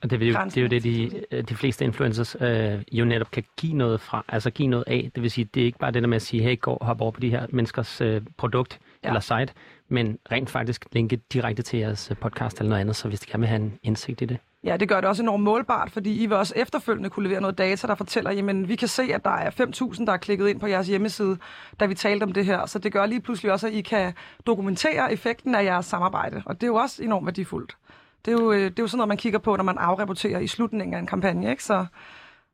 [0.04, 1.46] Og det er, jo, det er jo det, de, grænsen.
[1.46, 5.12] de fleste influencers øh, jo netop kan give noget fra, altså give noget af.
[5.16, 7.02] Det vil sige, det er ikke bare det der med at sige, hey, gå hop
[7.02, 9.08] over på de her menneskers øh, produkt Ja.
[9.08, 9.10] ja.
[9.10, 9.54] eller site,
[9.90, 13.32] men rent faktisk linke direkte til jeres øh, podcast eller noget andet, så hvis de
[13.32, 14.38] gerne vil have en indsigt i det.
[14.68, 17.58] Ja, det gør det også enormt målbart, fordi I vil også efterfølgende kunne levere noget
[17.58, 20.60] data, der fortæller, jamen vi kan se, at der er 5.000, der er klikket ind
[20.60, 21.38] på jeres hjemmeside,
[21.80, 22.66] da vi talte om det her.
[22.66, 24.14] Så det gør lige pludselig også, at I kan
[24.48, 27.78] dokumentere effekten af jeres samarbejde, og det er jo også enormt værdifuldt.
[28.26, 30.40] Det er jo, øh, det er jo sådan noget, man kigger på, når man afrapporterer
[30.40, 31.64] i slutningen af en kampagne, ikke?
[31.64, 31.86] Så,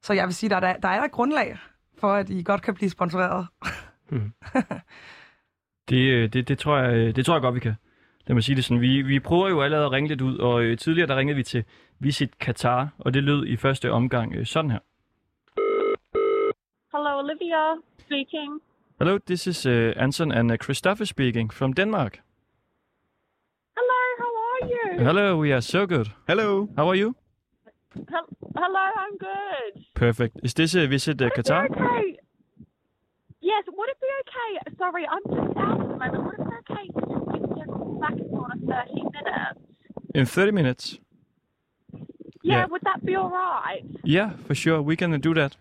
[0.01, 1.57] så jeg vil sige, der er, der er et grundlag
[1.99, 3.47] for, at I godt kan blive sponsoreret.
[5.89, 7.75] Det, øh, det, det, tror jeg, øh, det tror jeg godt, vi kan.
[8.27, 8.81] Lad mig sige det sådan.
[8.81, 11.43] Vi, vi prøver jo allerede at ringe lidt ud, og øh, tidligere der ringede vi
[11.43, 11.63] til
[11.99, 14.79] Visit Qatar, og det lød i første omgang øh, sådan her.
[16.93, 17.63] Hello, Olivia
[17.99, 18.61] speaking.
[18.99, 22.13] Hello, this is uh, Anton and uh, Christopher speaking from Denmark.
[23.77, 25.05] Hello, how are you?
[25.07, 26.05] Hello, we are so good.
[26.27, 26.67] Hello.
[26.77, 27.15] How are you?
[27.95, 29.83] Hel- Hello, I'm good.
[29.95, 30.39] Perfect.
[30.43, 31.65] Is this a Visit uh, Would it be Qatar?
[31.71, 32.17] okay?
[33.41, 34.51] Yes, would it be okay?
[34.77, 36.23] Sorry, I'm just out at the moment.
[36.25, 39.01] Would it be okay to just give me a call back in sort of 30
[39.17, 39.59] minutes?
[40.15, 40.99] In 30 minutes.
[42.43, 42.65] Yeah, Yeah.
[42.71, 43.83] would that be all right?
[44.03, 44.81] Yeah, for sure.
[44.89, 45.57] We can do that.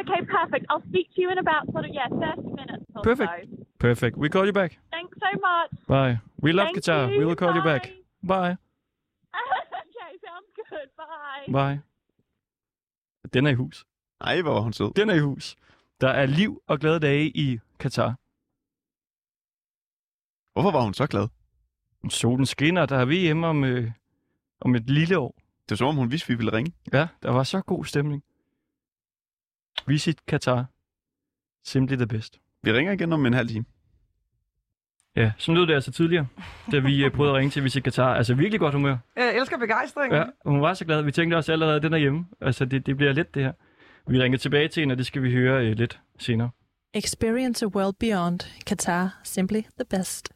[0.00, 0.64] Okay, perfect.
[0.70, 3.30] I'll speak to you in about sort of yeah, thirty minutes or Perfect.
[3.50, 3.66] so.
[3.78, 4.16] Perfect.
[4.16, 4.78] We call you back.
[4.90, 5.70] Thanks so much.
[5.86, 6.18] Bye.
[6.42, 7.10] We love Thank guitar.
[7.10, 7.18] you.
[7.18, 7.82] We will call you back.
[8.22, 8.36] Bye.
[8.36, 8.56] Bye.
[9.82, 10.88] okay, sounds good.
[10.96, 11.52] Bye.
[11.52, 11.78] Bye.
[13.34, 13.84] Den er i hus.
[14.20, 14.90] Ej, hvor var hun sød.
[14.96, 15.56] Den er i hus.
[16.00, 18.14] Der er liv og glade dage i Katar.
[20.52, 21.28] Hvorfor var hun så glad?
[22.10, 23.90] Solen skinner, der er VM om, øh,
[24.60, 25.34] om et lille år.
[25.38, 26.72] Det var som om, hun vidste, vi ville ringe.
[26.92, 28.22] Ja, der var så god stemning.
[29.86, 30.64] Visit Katar.
[31.64, 32.40] Simply the best.
[32.62, 33.64] Vi ringer igen om en halv time.
[35.16, 36.26] Ja, sådan lød det altså tidligere,
[36.72, 38.14] da vi øh, prøvede at ringe til Visit Katar.
[38.14, 38.96] Altså virkelig godt humør.
[39.16, 40.18] Jeg elsker begejstringen.
[40.18, 41.02] Ja, hun var så glad.
[41.02, 42.26] Vi tænkte også allerede, at den er hjemme.
[42.40, 43.52] Altså, det, det bliver let, det her.
[44.06, 46.50] Vi ringer tilbage til hende, og det skal vi høre øh, lidt senere.
[46.94, 48.40] Experience a world beyond.
[48.66, 50.32] Qatar, simply the best.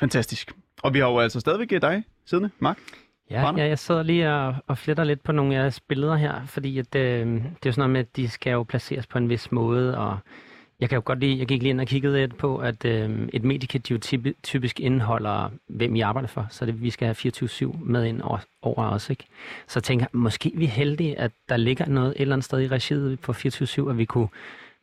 [0.00, 0.52] Fantastisk.
[0.82, 2.78] Og vi har jo altså stadigvæk øh, dig siddende, Mark.
[3.30, 3.62] Ja, Brænder?
[3.62, 6.78] ja, jeg sidder lige og, og fletter lidt på nogle af jeres billeder her, fordi
[6.78, 9.28] at, øh, det er jo sådan noget med, at de skal jo placeres på en
[9.28, 10.18] vis måde, og
[10.80, 13.28] jeg kan jo godt lide, jeg gik lige ind og kiggede lidt på, at øh,
[13.32, 17.32] et medikit jo typ, typisk indeholder, hvem I arbejder for, så det, vi skal have
[17.32, 19.24] 24-7 med ind over, over os, ikke?
[19.66, 22.60] Så jeg tænker, måske vi er heldige, at der ligger noget et eller andet sted
[22.60, 24.28] i regiet på 24-7, at vi kunne,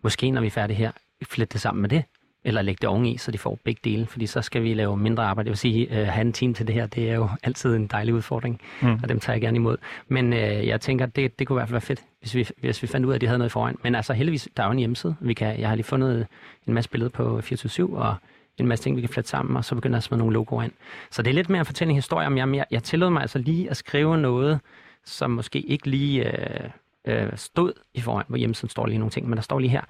[0.04, 0.92] måske når vi er færdige her,
[1.24, 2.04] flette det sammen med det,
[2.46, 5.24] eller lægge det oveni, så de får begge dele, fordi så skal vi lave mindre
[5.24, 5.48] arbejde.
[5.48, 7.76] Jeg vil sige, at øh, have en team til det her, det er jo altid
[7.76, 9.00] en dejlig udfordring, Mm.
[9.04, 9.78] og dem tager jeg gerne imod.
[10.08, 12.82] Men øh, jeg tænker, det, det kunne i hvert fald være fedt, hvis vi, hvis
[12.82, 13.78] vi fandt ud af, at de havde noget i forvejen.
[13.84, 15.16] Men altså heldigvis, der er jo en hjemmeside.
[15.20, 16.28] Vi kan, jeg har lige fundet
[16.68, 18.16] en masse billeder på 24 og
[18.58, 20.64] en masse ting, vi kan flette sammen, og så begynder jeg at smide nogle logoer
[20.64, 20.72] ind.
[21.12, 23.10] Så det er lidt mere at fortælle en historie om jer, men jeg, jeg tillod
[23.10, 24.60] mig altså lige at skrive noget,
[25.06, 26.70] som måske ikke lige øh,
[27.06, 29.82] øh, stod i forvejen, hvor hjemmesiden står lige nogle ting, men der står lige her,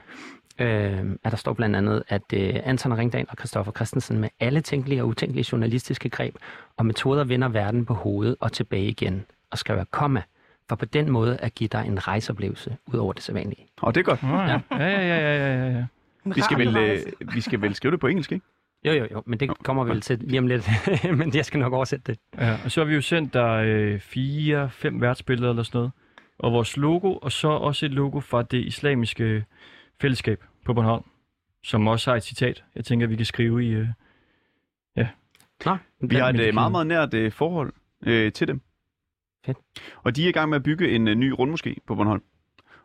[0.59, 4.61] øh, at der står blandt andet, at øh, Anton Ringdal og Christoffer Christensen med alle
[4.61, 6.35] tænkelige og utænkelige journalistiske greb
[6.77, 10.21] og metoder vender verden på hovedet og tilbage igen, og skriver komma,
[10.69, 13.67] for på den måde at give dig en rejseoplevelse ud over det sædvanlige.
[13.81, 14.23] Og det er godt.
[14.23, 15.85] Ja, ja, ja, ja, ja, ja, ja.
[16.25, 16.99] Vi skal, vel, øh,
[17.33, 18.45] vi skal vel skrive det på engelsk, ikke?
[18.85, 20.69] Jo, jo, jo, men det kommer vi vel til lige om lidt,
[21.17, 22.19] men jeg skal nok oversætte det.
[22.37, 25.91] Ja, og så har vi jo sendt dig øh, fire, fem værtsbilleder eller sådan noget.
[26.39, 29.45] Og vores logo, og så også et logo fra det islamiske
[30.01, 31.03] fællesskab på Bornholm,
[31.63, 33.69] som også har et citat, jeg tænker, vi kan skrive i...
[33.69, 33.87] Øh,
[35.65, 37.73] Nå, Vi har et øh, meget, meget nært øh, forhold
[38.05, 38.61] øh, til dem.
[39.45, 39.57] Fedt.
[40.03, 42.23] Og de er i gang med at bygge en øh, ny rundmoské på Bornholm.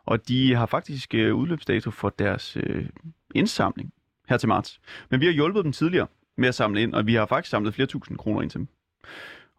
[0.05, 2.89] Og de har faktisk øh, udløbsdato for deres øh,
[3.35, 3.93] indsamling
[4.29, 4.79] her til marts.
[5.09, 7.73] Men vi har hjulpet dem tidligere med at samle ind, og vi har faktisk samlet
[7.73, 8.67] flere tusind kroner ind til dem.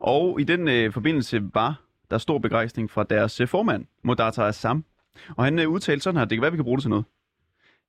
[0.01, 4.85] Og i den øh, forbindelse var der stor begejstring fra deres øh, formand, Modata Assam.
[5.37, 7.05] Og han øh, udtalte sådan her, det kan være, vi kan bruge det til noget.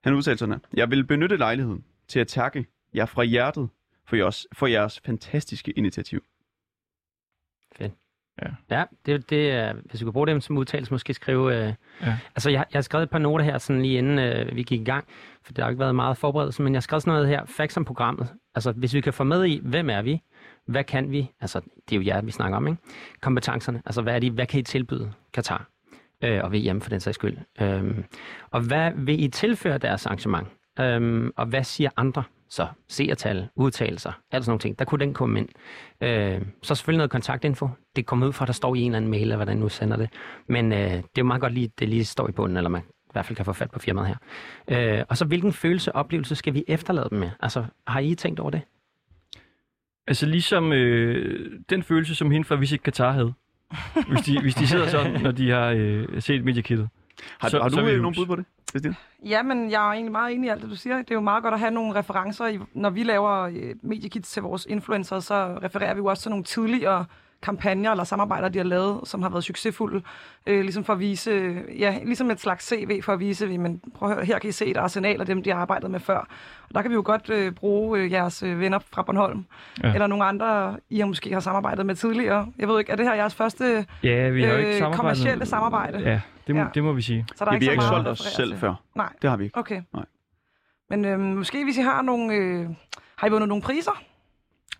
[0.03, 3.69] Han udtalte sådan her, jeg vil benytte lejligheden til at takke jer fra hjertet
[4.05, 6.23] for jeres, for jeres fantastiske initiativ.
[8.69, 11.55] Ja, det, det er, hvis vi kunne bruge dem som udtalelse, måske skrive...
[11.55, 12.07] Øh, Ja.
[12.07, 12.17] ja.
[12.35, 14.81] Altså, jeg, jeg har skrevet et par noter her, sådan lige inden øh, vi gik
[14.81, 15.05] i gang,
[15.43, 17.77] for det har ikke været meget forberedelse, men jeg har skrevet sådan noget her, facts
[17.77, 18.27] om programmet.
[18.55, 20.21] Altså, hvis vi kan få med i, hvem er vi?
[20.65, 21.31] Hvad kan vi?
[21.41, 22.81] Altså, det er jo jer, vi snakker om, ikke?
[23.21, 23.81] Kompetencerne.
[23.85, 24.31] Altså, hvad er de?
[24.31, 25.69] Hvad kan I tilbyde Katar?
[26.23, 27.37] Øh, og VM for den sags skyld.
[27.61, 28.03] Øhm,
[28.51, 30.47] og hvad vil I tilføre deres arrangement?
[30.79, 32.23] Øhm, og hvad siger andre?
[32.49, 34.79] Så seertal, udtalelser, alt sådan nogle ting.
[34.79, 35.49] Der kunne den komme ind.
[36.01, 37.69] Øh, så selvfølgelig noget kontaktinfo.
[37.95, 39.69] Det kommer ud fra, at der står i en eller anden mail, eller hvordan nu
[39.69, 40.09] sender det.
[40.49, 42.81] Men øh, det er jo meget godt lige, det lige står i bunden, eller man
[42.81, 44.15] i hvert fald kan få fat på firmaet her.
[44.99, 47.29] Øh, og så hvilken følelse oplevelse skal vi efterlade dem med?
[47.39, 48.61] Altså, har I tænkt over det?
[50.07, 53.33] altså ligesom øh, den følelse, som hende fra Visit Qatar havde.
[54.07, 56.89] Hvis de, hvis de sidder sådan, når de har øh, set mediekittet.
[57.39, 58.17] Har, Så- har du er øh, nogle hus.
[58.17, 58.95] bud på det, Christine?
[59.25, 60.97] Ja, men jeg er egentlig meget enig i alt det, du siger.
[60.97, 62.47] Det er jo meget godt at have nogle referencer.
[62.47, 66.29] I, når vi laver øh, mediekits til vores influencer, så refererer vi jo også til
[66.29, 67.05] nogle tidligere
[67.43, 70.01] kampagner eller samarbejder, de har lavet, som har været succesfulde.
[70.47, 74.09] Øh, ligesom for at vise, ja, ligesom et slags CV for at vise, men prøv
[74.09, 76.17] at høre, her kan I se et arsenal af dem, de har arbejdet med før.
[76.69, 79.45] Og der kan vi jo godt øh, bruge øh, jeres øh, venner fra Bornholm,
[79.83, 79.93] Ja.
[79.93, 82.47] eller nogle andre, I har måske har samarbejdet med tidligere.
[82.57, 84.97] Jeg ved ikke, er det her jeres første, Ja, vi har jo ikke Øh, samarbejdet.
[84.99, 85.99] kommercielle samarbejde.
[85.99, 86.67] Ja, det må, Ja.
[86.73, 87.25] det må vi sige.
[87.35, 88.57] så der er Ja, vi ikke har så ikke solgt os selv til.
[88.59, 88.73] før.
[88.95, 89.09] Nej.
[89.21, 89.57] Det har vi ikke.
[89.57, 89.81] Okay.
[89.93, 90.05] Nej.
[90.89, 92.33] Men øhm, måske hvis I har nogle...
[92.33, 92.67] Øh,
[93.15, 94.01] har I vundet nogle priser?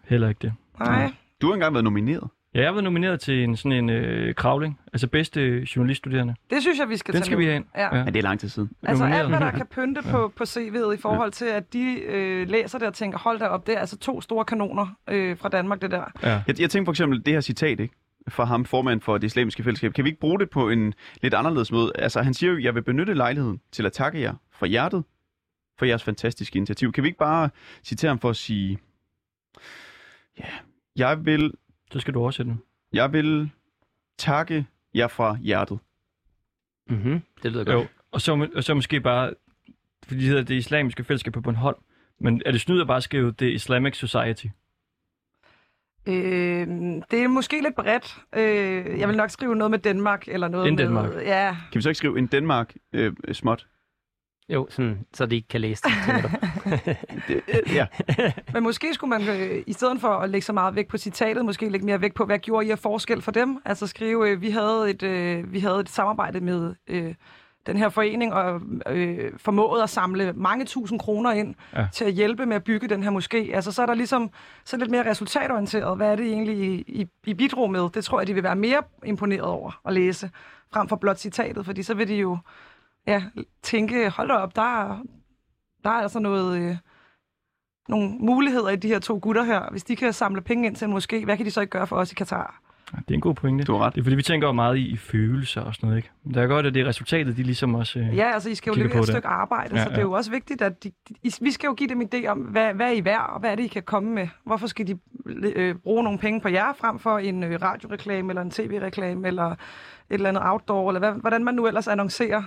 [0.04, 0.54] Heller ikke det.
[0.80, 1.12] Nej.
[1.42, 2.30] Du har engang været nomineret.
[2.56, 4.80] Ja, jeg været nomineret til en sådan en øh, kravling.
[4.94, 6.36] Altså bedste journaliststuderende.
[6.50, 7.40] Det synes jeg, vi skal Den tage skal nu.
[7.40, 7.66] vi have ind.
[7.76, 7.98] Ja.
[7.98, 8.04] Ja.
[8.04, 8.70] Men det er lang tid siden.
[8.84, 12.50] Altså alt, hvad der kan pynte på, på CV'et i forhold til, at de øh,
[12.50, 15.50] læser det og tænker, hold da op, det er altså to store kanoner øh, fra
[15.50, 16.04] Danmark, det der.
[16.24, 16.42] Ja.
[16.48, 17.94] Jeg, jeg tænker for eksempel det her citat, ikke?
[18.30, 19.94] fra ham, formand for det islamiske fællesskab.
[19.94, 21.92] Kan vi ikke bruge det på en lidt anderledes måde?
[21.96, 25.04] Altså, han siger jo, jeg vil benytte lejligheden til at takke jer fra hjertet
[25.80, 26.92] for jeres fantastiske initiativ.
[26.92, 27.50] Kan vi ikke bare
[27.84, 28.78] citere ham for at sige,
[30.40, 30.46] ja,
[30.96, 31.52] Jeg vil,
[31.94, 32.62] Så skal du oversætte den.
[32.94, 33.50] jeg vil
[34.18, 35.80] takke jer fra hjertet.
[36.90, 37.22] Mm-hmm.
[37.44, 37.76] Det lyder godt.
[37.76, 37.88] Jo.
[38.12, 39.34] Og så, og så måske bare,
[40.08, 41.78] fordi det hedder det islamiske fællesskab på Bornholm,
[42.20, 44.46] men er det snyd at bare skrive det Islamic Society?
[46.08, 46.68] Øh,
[47.12, 48.18] det er måske lidt bredt.
[48.36, 50.84] Øh, jeg vil nok skrive noget med Danmark, eller noget En med...
[50.84, 51.14] Danmark.
[51.16, 53.68] Ja, Kan vi så ikke skrive en Danmark øh, småt?
[54.50, 55.84] Jo, sådan, så de ikke kan læse
[57.28, 57.42] det.
[57.48, 57.86] øh, ja.
[58.54, 61.46] men måske skulle man, øh, i stedet for at lægge så meget vægt på citatet,
[61.46, 63.58] måske lægge mere vægt på, hvad gjorde I af forskel for dem?
[63.66, 67.14] Altså skrive, øh, vi, havde et, øh, vi havde et samarbejde med øh,
[67.66, 71.82] den her forening, og øh, formåede at samle mange tusind kroner ind Ja.
[71.82, 71.88] ja.
[71.94, 73.56] til at hjælpe med at bygge den her moské.
[73.56, 74.30] Altså så er der ligesom
[74.66, 75.98] så lidt mere resultatorienteret.
[75.98, 77.90] Hvad er det egentlig, I, I, I bidrog med?
[77.94, 80.30] Det tror jeg, de vil være mere imponeret over at læse,
[80.74, 82.38] frem for blot citatet, fordi så vil de jo
[83.08, 83.24] ja,
[83.62, 84.98] tænke, hold da op, der er,
[85.84, 86.78] der er altså noget, øh,
[87.90, 89.70] nogle muligheder i de her to gutter her.
[89.72, 91.88] Hvis de kan samle penge ind til en moské, hvad kan de så ikke gøre
[91.88, 92.60] for os i Katar?
[92.94, 93.64] Ja, Det er en god pointe.
[93.64, 93.96] Du har ret.
[93.96, 96.12] Det er fordi, vi tænker jo meget i, i følelser og sådan noget, ikke?
[96.24, 98.00] Men det er godt, at det er resultatet, de ligesom også...
[98.00, 98.18] Øh...
[98.18, 99.08] Ja, altså I skal jo levere et det.
[99.08, 100.06] stykke arbejde, Ja, ja, så det er ja.
[100.08, 102.74] jo også vigtigt, at de, de, vi skal jo give dem en idé om, hvad,
[102.74, 104.28] hvad er I værd, og hvad er det, I kan komme med.
[104.46, 108.42] Hvorfor skal de øh, bruge nogle penge på jer, frem for en øh, radioreklame, eller
[108.42, 109.58] en tv-reklame, eller et
[110.10, 112.44] eller andet outdoor, eller hvad, hvordan man nu ellers annoncerer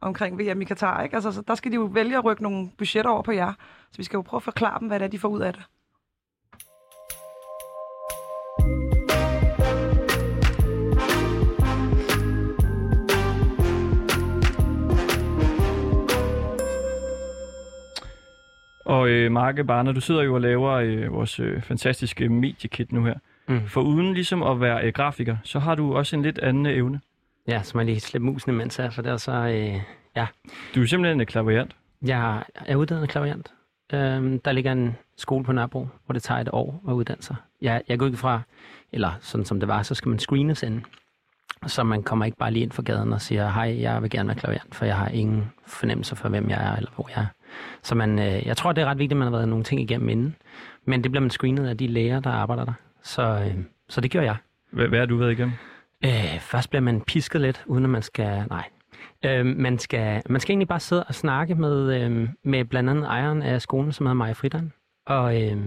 [0.00, 1.02] omkring VM i Katar.
[1.02, 1.14] Ikke?
[1.14, 3.52] Altså, så der skal de jo vælge at rykke nogle budgetter over på jer.
[3.90, 5.52] Så vi skal jo prøve at forklare dem, hvad det er, de får ud af
[5.52, 5.62] det.
[18.90, 23.04] Og øh, Marke Barner, du sidder jo og laver øh, vores øh, fantastiske mediekit nu
[23.04, 23.14] her.
[23.48, 23.66] Mm.
[23.66, 26.76] For uden ligesom at være øh, grafiker, så har du også en lidt anden øh,
[26.76, 27.00] evne.
[27.48, 29.32] Ja, så må jeg lige slippe musen imens her, for det er så...
[29.32, 29.80] Øh,
[30.74, 31.76] Du er simpelthen en klaverjant.
[32.06, 33.52] jeg er uddannet klaverjant.
[33.92, 37.36] Øhm, der ligger en skole på Nørrebro, hvor det tager et år at uddanne sig.
[37.62, 38.40] Jeg, jeg går ikke fra,
[38.92, 40.82] eller sådan som det var, så skal man screenes ind.
[41.66, 44.28] Så man kommer ikke bare lige ind for gaden og siger, hej, jeg vil gerne
[44.28, 47.26] være klaverjant, for jeg har ingen fornemmelse for, hvem jeg er eller hvor jeg er.
[47.82, 49.80] Så man, øh, jeg tror, det er ret vigtigt, at man har været nogle ting
[49.80, 50.36] igennem inden.
[50.84, 52.72] Men det bliver man screenet af de læger, der arbejder der.
[53.02, 54.36] Så, øh, så det gør jeg.
[54.70, 55.54] Hvad, hvad har du været igennem?
[56.04, 58.44] Øh, først bliver man pisket lidt, uden at man skal...
[58.50, 58.68] Nej.
[59.24, 63.04] Øh, man, skal, man skal egentlig bare sidde og snakke med, øh, med blandt andet
[63.04, 64.72] ejeren af skolen, som hedder Maja Fridan.
[65.06, 65.58] Og øh,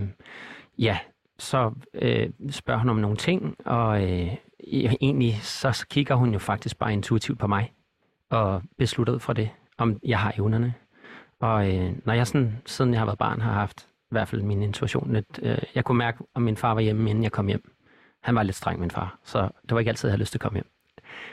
[0.78, 0.98] ja,
[1.39, 4.36] så øh, spørger hun om nogle ting, og øh,
[5.02, 7.74] egentlig så kigger hun jo faktisk bare intuitivt på mig,
[8.30, 10.74] og beslutter ud fra det, om jeg har evnerne.
[11.39, 14.41] Og øh, når jeg sådan, siden jeg har været barn, har haft i hvert fald
[14.41, 15.39] min intuition lidt...
[15.41, 17.73] Øh, jeg kunne mærke, om min far var hjemme, inden jeg kom hjem.
[18.24, 20.38] Han var lidt streng, min far, så det var ikke altid, jeg havde lyst til
[20.38, 20.70] at komme hjem.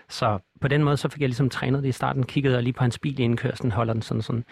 [0.08, 2.72] Så på den måde, så fik jeg ligesom trænet det i starten, kiggede jeg lige
[2.72, 4.44] på hans bil i indkørslen, holder den sådan sådan.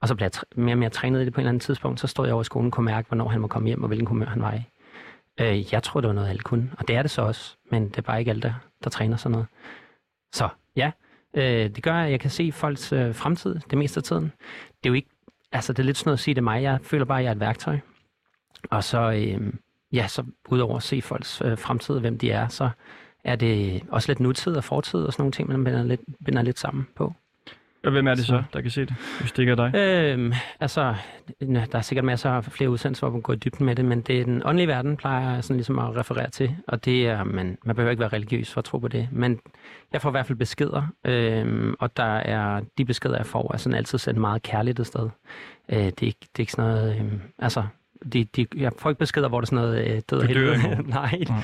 [0.00, 1.62] Og så blev jeg tr- mere og mere trænet i det på et eller andet
[1.62, 2.00] tidspunkt.
[2.00, 3.88] Så stod jeg over i skolen og kunne mærke, hvornår han må komme hjem, og
[3.88, 4.62] hvilken humør han var i.
[5.40, 6.70] Øh, jeg tror, det var noget, alle kunne.
[6.78, 7.56] Og det er det så også.
[7.70, 9.46] Men det er bare ikke alle, der, der træner sådan noget.
[10.32, 10.90] Så ja,
[11.34, 14.24] øh, det gør, at jeg kan se folks øh, fremtid det meste af tiden.
[14.24, 15.08] Det er jo ikke,
[15.52, 16.62] altså det er lidt sådan noget at sige det er mig.
[16.62, 17.78] Jeg føler bare, at jeg er et værktøj.
[18.70, 19.52] Og så, øh,
[19.94, 22.70] ja, så udover at se folks øh, fremtid, hvem de er, så
[23.24, 26.42] er det også lidt nutid og fortid og sådan nogle ting, man binder lidt, binder
[26.42, 27.14] lidt sammen på.
[27.84, 29.74] Og hvem er det så, der kan se det, hvis det ikke er dig?
[29.74, 30.94] Øhm, altså,
[31.40, 34.00] der er sikkert masser af flere udsendelser, hvor man går i dybden med det, men
[34.00, 37.24] det er den åndelige verden, plejer jeg sådan ligesom at referere til, og det er,
[37.24, 39.40] man, man behøver ikke være religiøs for at tro på det, men
[39.92, 43.56] jeg får i hvert fald beskeder, øhm, og der er, de beskeder, jeg får, er
[43.56, 45.10] sådan altid sendt meget kærligt et sted.
[45.68, 47.62] Øh, det, er ikke, det er ikke sådan noget, øhm, altså,
[48.12, 50.58] de, de, jeg får ikke beskeder, hvor der er sådan noget øh, død og helvede.
[50.82, 51.40] Nej, Nej.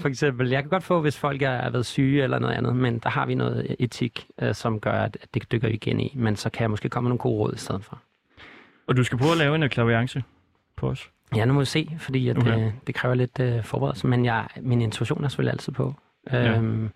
[0.00, 0.48] for eksempel.
[0.48, 3.26] Jeg kan godt få, hvis folk er, været syge eller noget andet, men der har
[3.26, 6.12] vi noget etik, øh, som gør, at at det dykker vi igen i.
[6.16, 7.98] Men så kan jeg måske komme med nogle gode råd i stedet for.
[8.86, 10.22] Og du skal prøve at lave en klaverjance
[10.76, 11.10] på os.
[11.36, 12.66] Ja, nu må vi se, fordi at, Okay.
[12.66, 15.94] øh, det kræver lidt øh, forberedelse, men jeg, min intuition er selvfølgelig altid på.
[16.32, 16.56] Ja.
[16.56, 16.90] Øhm,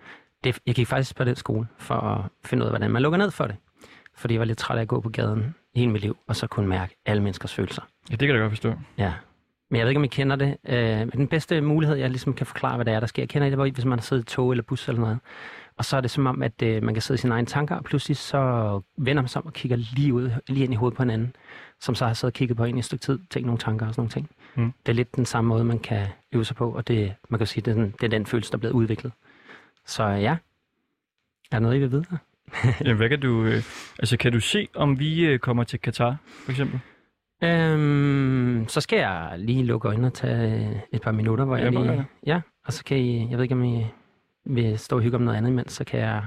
[0.45, 3.19] det, jeg gik faktisk på den skole for at finde ud af, hvordan man lukker
[3.19, 3.57] ned for det.
[4.17, 6.47] Fordi jeg var lidt træt af at gå på gaden hele mit liv, og så
[6.47, 7.83] kunne mærke alle menneskers følelser.
[8.11, 8.75] Ja, det kan jeg godt forstå.
[8.99, 9.13] Ja.
[9.71, 10.57] Men jeg ved ikke, om I kender det.
[10.69, 13.23] Øh, den bedste mulighed, jeg ligesom kan forklare, hvad det er, der sker.
[13.23, 15.01] Jeg kender I det, hvor I- hvis man har siddet i tog eller bus eller
[15.01, 15.19] noget.
[15.77, 17.77] Og så er det som om, at øh, man kan sidde i sine egne tanker,
[17.77, 20.97] og pludselig så vender man sig om og kigger lige, ud, lige ind i hovedet
[20.97, 21.37] på hinanden,
[21.81, 23.87] som så har siddet og kigget på en i et stykke tid, tænkt nogle tanker
[23.87, 24.31] og sådan nogle ting.
[24.55, 24.73] Mm.
[24.87, 27.47] Det er lidt den samme måde, man kan øve sig på, og det, man kan
[27.47, 29.13] sige, det er, den, det er den følelse, der er blevet udviklet.
[29.87, 30.37] Så ja, er
[31.53, 32.05] der noget, I vil vide?
[32.85, 33.45] Jamen, hvad kan du...
[33.45, 33.63] Øh,
[33.99, 36.81] altså, kan du se, om vi øh, kommer til Katar, for eksempel?
[37.45, 41.63] Øhm, så skal jeg lige lukke øjnene og tage øh, et par minutter, hvor Ja,
[41.65, 41.93] jeg er lige...
[41.93, 42.05] det?
[42.27, 43.31] Ja, og så kan I...
[43.31, 43.87] Jeg ved ikke, om I
[44.47, 46.25] vil stå og hygge om noget andet imens, så kan jeg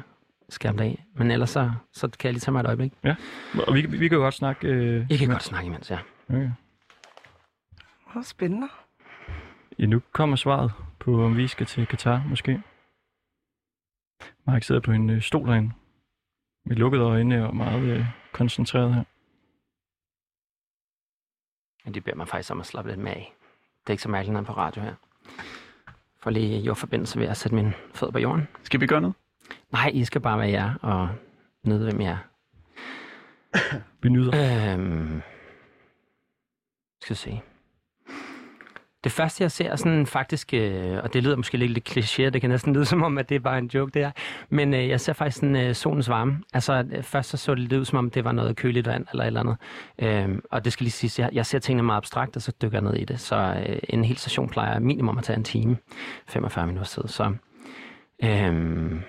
[0.50, 1.06] skærme det af.
[1.16, 2.94] Men ellers så, så kan jeg lige tage mig et øjeblik.
[3.68, 4.68] Og vi, vi kan jo godt snakke...
[4.68, 5.98] Øh, I kan godt snakke imens, ja.
[6.30, 6.50] Okay.
[8.14, 8.68] Hvor spændende.
[9.80, 12.62] Ja, nu kommer svaret på, om vi skal til Katar, måske.
[14.48, 15.72] Mark sidder på en øh, stol herinde.
[16.66, 19.04] Med lukkede øjne og meget øh, koncentreret her.
[21.86, 23.34] Men det beder mig faktisk om at slappe lidt med af.
[23.82, 24.96] Det er ikke så mærkeligt, når jeg er på radio her.
[26.20, 28.48] For lige jordforbindelse ved at sætte min fødder på jorden.
[28.64, 29.16] Skal vi gøre noget?
[29.72, 31.10] Nej, I skal bare være jer og
[31.64, 32.18] nyde, hvem jeg er.
[34.02, 34.74] Vi nyder.
[34.74, 35.22] Øhm,
[37.02, 37.42] skal se.
[39.06, 42.42] Det første, jeg ser sådan faktisk, øh, og det lyder måske lidt, lidt kliché, det
[42.42, 44.12] kan næsten lyde som om, at det er bare en joke, det er,
[44.50, 46.42] Men øh, jeg ser faktisk sådan, øh, solens varme.
[46.54, 49.06] Altså øh, først så, så det lidt ud som om, det var noget køligt vand
[49.12, 49.58] eller et eller andet.
[50.00, 52.78] Øhm, og det skal lige sige, jeg, jeg ser tingene meget abstrakt, og så dykker
[52.78, 53.20] jeg ned i det.
[53.20, 55.78] Så øh, en hel station plejer minimum at tage en time,
[56.28, 57.08] 45 minutter tid.
[57.08, 57.34] Så
[58.24, 59.02] øhm,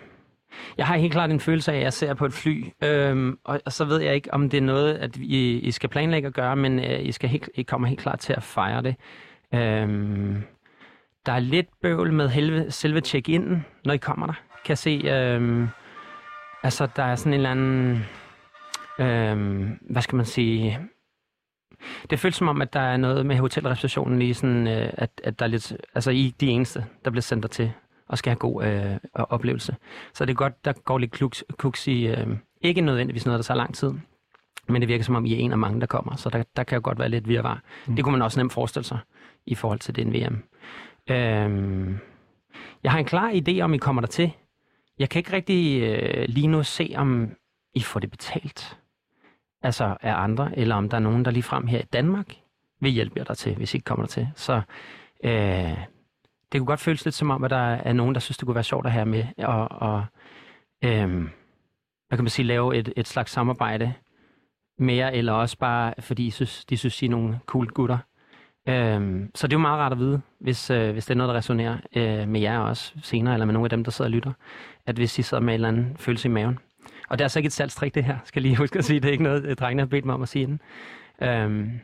[0.79, 3.61] jeg har helt klart en følelse af, at jeg ser på et fly, øhm, og,
[3.67, 6.35] og så ved jeg ikke, om det er noget, at I, I skal planlægge at
[6.35, 8.97] gøre, men øh, I, skal helt, I kommer helt klart til at fejre det.
[9.55, 10.43] Øhm,
[11.27, 14.35] der er lidt bøvl med helve, selve check-in, når I kommer der.
[14.65, 15.69] Kan jeg se, øhm,
[16.63, 18.05] altså der er sådan en eller anden,
[18.99, 20.81] øhm, hvad skal man sige,
[22.11, 25.39] det føles som om, at der er noget med hotelreceptionen lige sådan, øh, at, at
[25.39, 27.73] der er lidt, altså I er de eneste, der bliver sendt der til
[28.09, 29.77] og skal have god øh, oplevelse.
[30.15, 32.27] Så det er godt, der går lidt kluks, kuks i, øh,
[32.61, 33.93] ikke nødvendigvis noget, der tager lang tid,
[34.69, 36.63] men det virker som om, I er en af mange, der kommer, så der, der
[36.63, 37.63] kan jo godt være lidt virvar.
[37.87, 37.97] Mm.
[37.97, 38.99] Det kunne man også nemt forestille sig
[39.47, 40.43] i forhold til den VM.
[41.11, 41.99] Øhm,
[42.83, 44.33] jeg har en klar idé om, I kommer der til.
[44.99, 47.31] Jeg kan ikke rigtig øh, lige nu se, om
[47.75, 48.79] I får det betalt.
[49.63, 52.35] Altså af andre, eller om der er nogen, der lige frem her i Danmark
[52.81, 54.29] vil hjælpe jer der til, hvis I ikke kommer der til.
[54.35, 54.61] Så
[55.25, 55.79] øh,
[56.53, 58.55] det kunne godt føles lidt som om, at der er nogen, der synes, det kunne
[58.55, 60.05] være sjovt at have med, og, og
[60.85, 61.09] øh,
[62.09, 63.95] hvad kan man sige, lave et, et slags samarbejde
[64.79, 67.99] mere, eller også bare, fordi de synes, de synes, I er nogle cool gutter.
[68.67, 71.29] Øhm, så det er jo meget rart at vide, hvis, øh, hvis det er noget,
[71.31, 74.13] der resonerer øh, med jer også senere, eller med nogle af dem, der sidder og
[74.13, 74.33] lytter,
[74.87, 76.59] at hvis I sidder med en eller anden følelse i maven.
[77.09, 79.01] Og det er altså ikke et salgstrik, det her, skal jeg lige huske at sige.
[79.01, 80.61] Det er ikke noget, øh, drengene har bedt mig om at sige den.
[81.23, 81.81] Øhm, men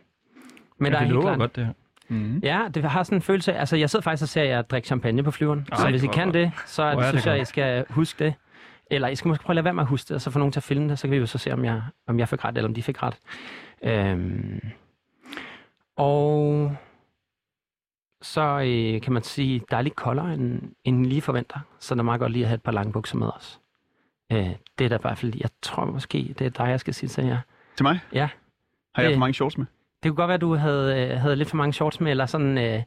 [0.81, 1.73] Ja, der er det helt lover klart, godt, det her.
[2.09, 2.39] Mm.
[2.43, 4.87] Ja, det har sådan en følelse af, altså jeg sidder faktisk og ser jer drikke
[4.87, 5.67] champagne på flyveren.
[5.73, 6.35] Ej, så hvis I kan godt.
[6.35, 7.43] det, så er det synes jeg, godt.
[7.43, 8.35] I skal huske det.
[8.91, 10.39] Eller I skal måske prøve at lade være med at huske det, og så få
[10.39, 12.29] nogen til at filme det, så kan vi jo så se, om jeg, om jeg
[12.29, 13.15] fik ret, eller om de fik ret.
[13.83, 14.61] Øhm,
[15.97, 16.77] og
[18.23, 21.99] så øh, kan man sige, der er lidt koldere, end, end lige forventer, så det
[21.99, 23.61] er meget godt lige at have et par lange bukser med os.
[24.33, 26.95] Øh, det er da i hvert fald, jeg tror måske, det er dig, jeg skal
[26.95, 27.39] sige til jer.
[27.77, 27.99] Til mig?
[28.13, 28.29] Ja.
[28.95, 29.67] Har jeg Det- for mange shorts med?
[30.03, 32.27] Det kunne godt være, at du havde, øh, havde lidt for mange shorts med, eller
[32.27, 32.83] sådan, øh,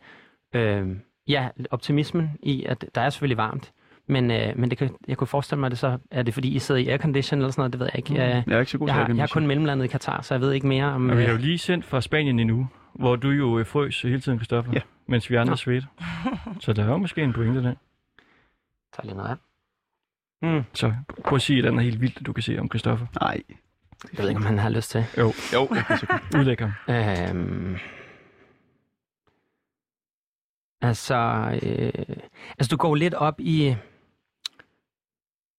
[0.53, 0.95] øh,
[1.27, 3.73] ja, optimismen i, at der er selvfølgelig varmt.
[4.07, 6.49] Men, øh, men det kan, jeg kunne forestille mig, at det så er det, fordi
[6.55, 8.13] I sidder i aircondition eller sådan noget, det ved jeg ikke.
[8.15, 10.33] Jeg, Jeg er ikke så god jeg, til jeg har kun mellemlandet i Katar, så
[10.33, 11.09] jeg ved ikke mere om...
[11.09, 13.65] Og vi har Øh, jo lige sendt fra Spanien en uge, hvor du jo øh,
[13.65, 14.81] frøs hele tiden, Christoffer, Ja.
[15.07, 15.55] mens vi andre Nå.
[15.55, 15.87] svedte.
[16.59, 17.73] Så der er jo måske en pointe der.
[18.93, 19.35] tager lige noget af.
[20.41, 23.07] Hmm, Så prøv at sige et andet helt vildt, du kan se om Christoffer.
[23.21, 23.41] Nej.
[24.13, 25.05] jeg ved ikke, om han har lyst til.
[25.17, 25.27] Jo,
[25.57, 26.35] okay, så godt.
[26.39, 26.71] Udlæg ham.
[26.89, 27.77] Øhm,
[30.81, 31.15] altså,
[31.63, 32.15] øh,
[32.59, 33.75] altså, du går lidt op i,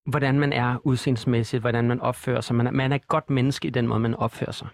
[0.07, 2.57] hvordan man er udseendsmæssigt, hvordan man opfører sig.
[2.57, 4.69] Man er, man er et godt menneske i den måde, man opfører sig.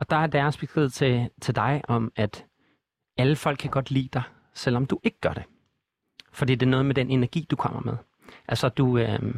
[0.00, 2.44] Og der er deres besked til, til dig om, at
[3.16, 4.22] alle folk kan godt lide dig,
[4.54, 5.42] selvom du ikke gør det.
[6.32, 7.96] Fordi det er noget med den energi, du kommer med.
[8.48, 9.34] Altså, du øh,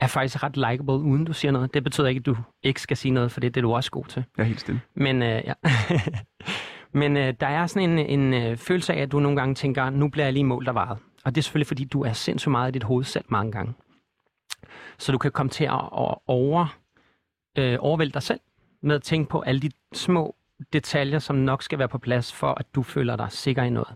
[0.00, 1.74] er faktisk ret likable, uden du siger noget.
[1.74, 3.76] Det betyder ikke, at du ikke skal sige noget, for det er det, du er
[3.76, 4.24] også god til.
[4.36, 4.80] Jeg er helt stille.
[4.94, 5.52] Men, øh, ja.
[7.00, 9.90] Men øh, der er sådan en, en øh, følelse af, at du nogle gange tænker,
[9.90, 10.98] nu bliver jeg lige målt og varet.
[11.24, 13.74] Og det er selvfølgelig, fordi du er sindssygt meget i dit hoved selv mange gange.
[14.98, 15.88] Så du kan komme til at
[16.26, 16.78] over,
[17.58, 18.40] øh, overvælde dig selv
[18.86, 20.36] med at tænke på alle de små
[20.72, 23.94] detaljer, som nok skal være på plads, for at du føler dig sikker i noget.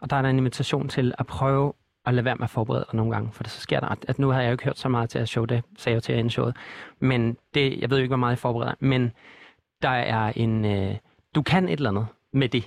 [0.00, 1.72] Og der er der en invitation til at prøve
[2.06, 4.28] at lade være med at forberede dig nogle gange, for så sker der, at, nu
[4.28, 6.12] har jeg jo ikke hørt så meget til at show det, sagde jeg jo til
[6.12, 6.56] at ende showet,
[7.00, 9.12] men det, jeg ved jo ikke, hvor meget jeg forbereder, men
[9.82, 10.96] der er en, øh,
[11.34, 12.64] du kan et eller andet med det.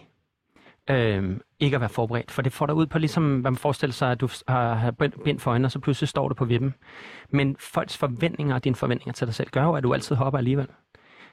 [0.90, 3.94] Øhm, ikke at være forberedt, for det får dig ud på ligesom, hvad man forestiller
[3.94, 4.92] sig, at du har, har
[5.24, 6.74] bind for øjnene, og så pludselig står du på vippen.
[7.30, 10.38] Men folks forventninger og dine forventninger til dig selv gør jo, at du altid hopper
[10.38, 10.68] alligevel.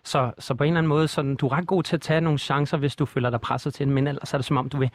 [0.05, 2.20] Så, så på en eller anden måde, sådan, du er ret god til at tage
[2.20, 4.68] nogle chancer, hvis du føler dig presset til det, men ellers er det som om,
[4.68, 4.90] du vil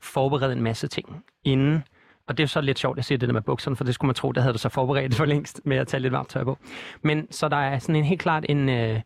[0.00, 1.84] forberede en masse ting inden.
[2.26, 3.94] Og det er så lidt sjovt, at jeg siger det der med bukserne, for det
[3.94, 6.28] skulle man tro, det havde du så forberedt for længst med at tage lidt varmt
[6.28, 6.58] tøj på.
[7.02, 9.00] Men så der er sådan en helt klart en, øh,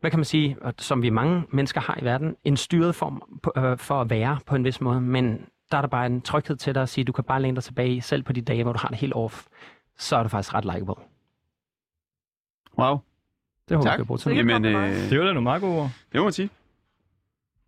[0.00, 3.40] hvad kan man sige, og som vi mange mennesker har i verden, en styret form
[3.42, 6.20] på, øh, for at være på en vis måde, men der er der bare en
[6.20, 8.40] tryghed til dig at sige, at du kan bare læne dig tilbage, selv på de
[8.40, 9.46] dage, hvor du har det helt off,
[9.98, 10.94] så er du faktisk ret likeable.
[12.78, 12.98] Wow.
[13.68, 13.98] Det håber Tak.
[13.98, 15.90] jeg, bruge til Jamen, øh, Det var da nogle meget gode ord.
[16.12, 16.50] det må man sige.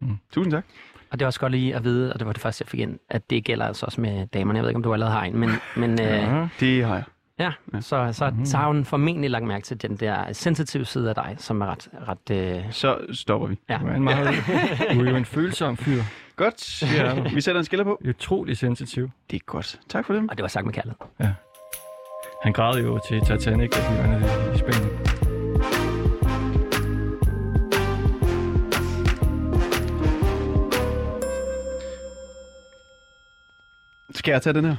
[0.00, 0.16] Mm.
[0.32, 0.64] Tusind tak.
[1.10, 2.80] Og det er også godt lige at vide, og det var det første, jeg fik
[2.80, 4.56] ind, at det gælder altså også med damerne.
[4.56, 7.04] Jeg ved ikke, om du allerede har en, men, men øh, Det har jeg.
[7.38, 11.14] ja, så, så, så har hun formentlig lagt mærke til den der sensitive side af
[11.14, 11.88] dig, som er ret...
[12.08, 13.58] ret øh, Så stopper vi.
[13.68, 13.78] ja.
[13.82, 14.26] Du er, en meget,
[14.94, 16.02] du er jo en følsom fyr.
[16.36, 16.82] Godt.
[16.94, 17.20] Ja.
[17.34, 18.00] Vi sætter en skiller på.
[18.08, 19.10] Utrolig sensitiv.
[19.30, 19.80] Det er godt.
[19.88, 20.30] Tak for det.
[20.30, 20.98] Og det var sagt med kærlighed.
[22.42, 24.99] Han græd jo til Titanic, da de var i Spanien.
[34.20, 34.76] Skal jeg tage den her?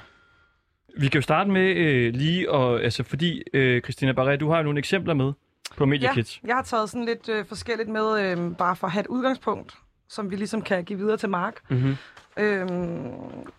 [0.98, 4.58] Vi kan jo starte med øh, lige, og, altså fordi, øh, Christina Barret, du har
[4.58, 5.34] jo nogle eksempler med
[5.78, 6.39] på Media Ja, Kids.
[6.48, 9.78] jeg har taget sådan lidt øh, forskelligt med, øh, bare for at have et udgangspunkt,
[10.10, 11.62] som vi ligesom kan give videre til Mark.
[11.70, 11.96] Mm-hmm.
[12.38, 13.12] Øhm,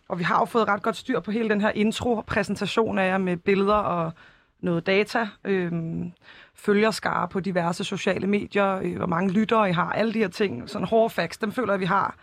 [0.08, 3.18] og vi har jo fået ret godt styr på hele den her intro-præsentation af jer
[3.18, 4.12] med billeder og
[4.60, 6.12] noget data, øhm,
[6.54, 10.70] følgerskare på diverse sociale medier, øh, hvor mange lyttere I har, alle de her ting,
[10.70, 12.16] sådan hårde facts, dem føler jeg, vi har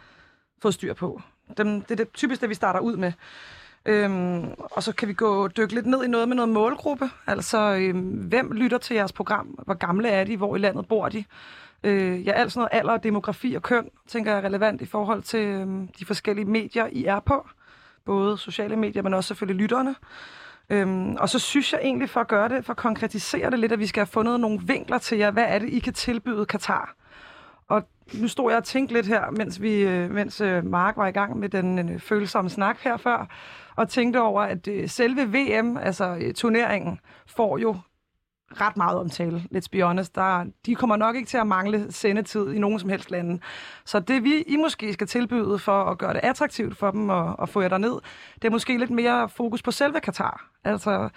[0.61, 1.21] fået styr på.
[1.57, 3.11] Dem, det er det typisk det, vi starter ud med.
[3.85, 7.09] Øhm, og så kan vi gå dykke lidt ned i noget med noget målgruppe.
[7.27, 9.45] Altså, øhm, hvem lytter til jeres program?
[9.47, 10.37] Hvor gamle er de?
[10.37, 11.23] Hvor i landet bor de?
[11.83, 15.23] Øh, ja, alt sådan noget alder, demografi og køn, tænker jeg er relevant i forhold
[15.23, 17.47] til øhm, de forskellige medier, I er på.
[18.05, 19.95] Både sociale medier, men også selvfølgelig lytterne.
[20.69, 23.71] Øhm, og så synes jeg egentlig, for at gøre det, for at konkretisere det lidt,
[23.71, 25.31] at vi skal have fundet nogle vinkler til jer.
[25.31, 26.95] Hvad er det, I kan tilbyde Katar?
[27.69, 31.07] Og nu stod jeg og tænkte lidt her, mens, vi, øh, mens øh, Mark var
[31.07, 33.27] i gang med den øh, følsomme snak her før,
[33.75, 37.75] og tænkte over, at selve VM, altså turneringen, får jo
[38.51, 40.15] ret meget omtale, let's be honest.
[40.15, 43.39] Der, de kommer nok ikke til at mangle sendetid i nogen som helst lande.
[43.85, 47.39] Så det vi I måske skal tilbyde for at gøre det attraktivt for dem og,
[47.39, 47.93] og få jer derned,
[48.35, 50.49] det er måske lidt mere fokus på selve Katar.
[50.63, 51.09] Altså,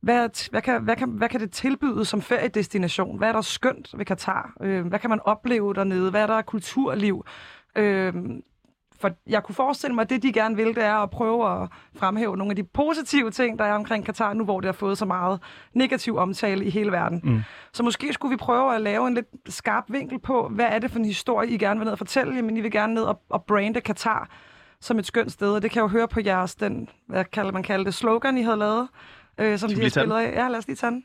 [0.00, 3.18] hvad, hvad, kan, hvad, kan, hvad kan det tilbyde som feriedestination?
[3.18, 4.52] Hvad er der skønt ved Katar?
[4.60, 6.10] Øh, hvad kan man opleve dernede?
[6.10, 7.24] Hvad er der af kulturliv?
[7.76, 8.14] Øh,
[9.00, 11.68] for jeg kunne forestille mig, at det, de gerne vil, det er at prøve at
[11.96, 14.98] fremhæve nogle af de positive ting, der er omkring Katar nu, hvor det har fået
[14.98, 15.40] så meget
[15.74, 17.20] negativ omtale i hele verden.
[17.24, 17.40] Mm.
[17.72, 20.90] Så måske skulle vi prøve at lave en lidt skarp vinkel på, hvad er det
[20.90, 23.22] for en historie, I gerne vil ned og fortælle, men I vil gerne ned og,
[23.28, 24.28] og brande Katar
[24.80, 27.52] som et skønt sted, og det kan jeg jo høre på jeres, den, hvad kalder
[27.52, 28.88] man kalder det, slogan, I havde lavet,
[29.40, 30.32] øh, som de vi har spillet af.
[30.32, 31.04] Ja, lad os lige tage den.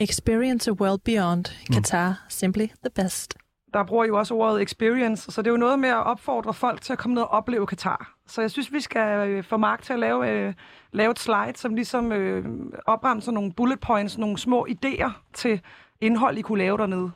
[0.00, 1.44] Experience a world beyond.
[1.74, 3.34] Qatar, simply the best.
[3.74, 6.54] der bruger I jo også ordet experience, så det er jo noget med at opfordre
[6.54, 8.14] folk til at komme ned og opleve Katar.
[8.26, 10.54] Så jeg synes, vi skal øh, få Mark til at lave, øh,
[10.92, 12.44] lave et slide, som ligesom øh,
[12.86, 15.60] opremser nogle bullet points, nogle små idéer til
[16.00, 17.10] indhold, I kunne lave dernede.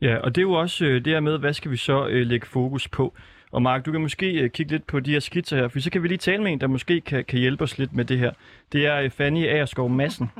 [0.00, 2.26] Ja, og det er jo også øh, det her med, hvad skal vi så øh,
[2.26, 3.14] lægge fokus på?
[3.50, 5.90] Og Mark, du kan måske øh, kigge lidt på de her skitser her, for så
[5.90, 8.18] kan vi lige tale med en, der måske kan, kan hjælpe os lidt med det
[8.18, 8.32] her.
[8.72, 10.30] Det er øh, Fanny Agerskov Madsen.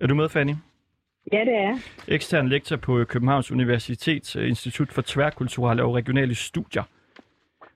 [0.00, 0.54] Er du med, Fanny?
[1.32, 1.78] Ja, det er.
[2.08, 6.82] Ekstern lektor på øh, Københavns Universitets Institut for Tværkulturelle og Regionale Studier.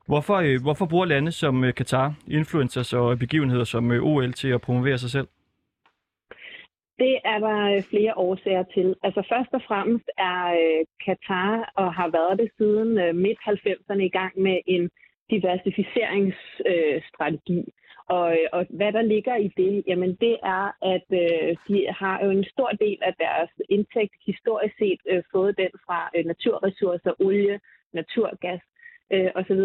[0.07, 5.11] Hvorfor, hvorfor bruger lande som Katar, influencers og begivenheder som OL til at promovere sig
[5.11, 5.29] selv?
[7.03, 8.95] Det er der øh, flere årsager til.
[9.03, 14.15] Altså først og fremmest er øh, Katar og har været det siden øh, midt-90'erne i
[14.19, 14.91] gang med en
[15.31, 17.63] diversificeringsstrategi.
[18.09, 22.31] Og, og hvad der ligger i det, jamen det er, at øh, de har jo
[22.31, 27.61] en stor del af deres indtægt historisk set øh, fået den fra øh, naturressourcer, olie,
[27.93, 28.61] naturgas
[29.13, 29.61] øh, osv.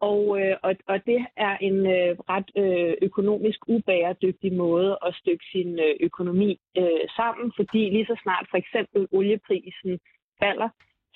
[0.00, 5.44] Og, øh, og, og det er en øh, ret øh, økonomisk ubæredygtig måde at stykke
[5.52, 9.98] sin øh, økonomi øh, sammen, fordi lige så snart for eksempel olieprisen
[10.42, 10.68] falder,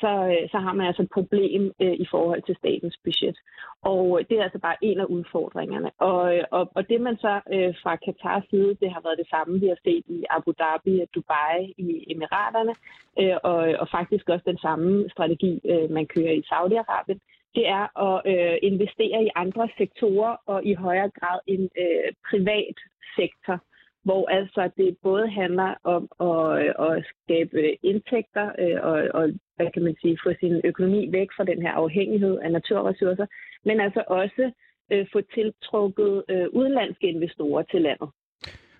[0.02, 3.36] så, øh, så har man altså et problem øh, i forhold til statens budget.
[3.82, 5.90] Og øh, det er altså bare en af udfordringerne.
[5.98, 9.28] Og, øh, og, og det man så øh, fra Katars side, det har været det
[9.34, 12.74] samme, vi har set i Abu Dhabi, Dubai, i Emiraterne,
[13.20, 17.20] øh, og, og faktisk også den samme strategi, øh, man kører i Saudi-Arabien
[17.54, 22.76] det er at øh, investere i andre sektorer og i højere grad en øh, privat
[23.16, 23.56] sektor,
[24.04, 29.24] hvor altså det både handler om at, øh, at skabe indtægter øh, og, og
[29.56, 33.26] hvad kan man sige, få sin økonomi væk fra den her afhængighed af naturressourcer,
[33.64, 34.52] men altså også
[34.92, 38.08] øh, få tiltrukket øh, udenlandske investorer til landet.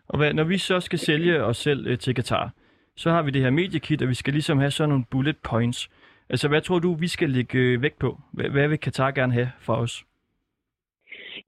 [0.09, 2.51] Og hvad, når vi så skal sælge os selv øh, til Katar,
[2.97, 5.91] så har vi det her mediekit, og vi skal ligesom have sådan nogle bullet points.
[6.31, 8.19] Altså, hvad tror du, vi skal lægge øh, vægt på?
[8.33, 10.05] Hvad, hvad vil Katar gerne have for os?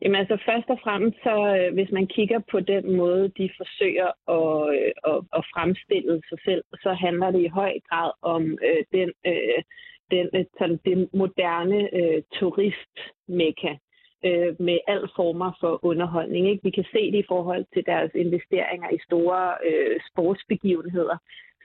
[0.01, 4.11] Jamen altså først og fremmest, så øh, hvis man kigger på den måde, de forsøger
[4.39, 8.83] at, øh, at, at fremstille sig selv, så handler det i høj grad om øh,
[8.93, 9.62] den, øh,
[10.11, 13.72] den, sådan, det moderne øh, turistmekka
[14.24, 16.51] øh, med al former for underholdning.
[16.51, 16.64] Ikke?
[16.64, 21.16] Vi kan se det i forhold til deres investeringer i store øh, sportsbegivenheder,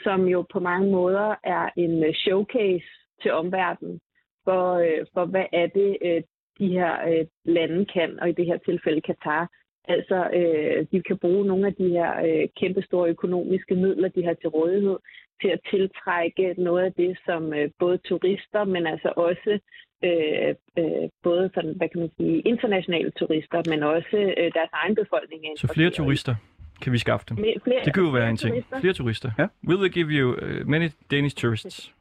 [0.03, 3.99] som jo på mange måder er en showcase til omverdenen
[4.45, 6.21] for, øh, for hvad er det, øh,
[6.59, 9.49] de her øh, lande kan, og i det her tilfælde Katar.
[9.95, 14.33] Altså, øh, de kan bruge nogle af de her øh, kæmpestore økonomiske midler, de har
[14.33, 14.97] til rådighed,
[15.41, 19.59] til at tiltrække noget af det, som øh, både turister, men altså også
[20.03, 24.95] øh, øh, både sådan, hvad kan man sige, internationale turister, men også øh, deres egen
[24.95, 25.41] befolkning.
[25.57, 26.35] Så flere turister
[26.81, 27.37] kan vi skaffe dem.
[27.37, 28.53] Flere, Det kunne jo være en ting.
[28.53, 28.79] turister.
[28.79, 29.31] Flere turister.
[29.39, 29.47] Ja.
[29.67, 31.93] Will they give you uh, many Danish tourists?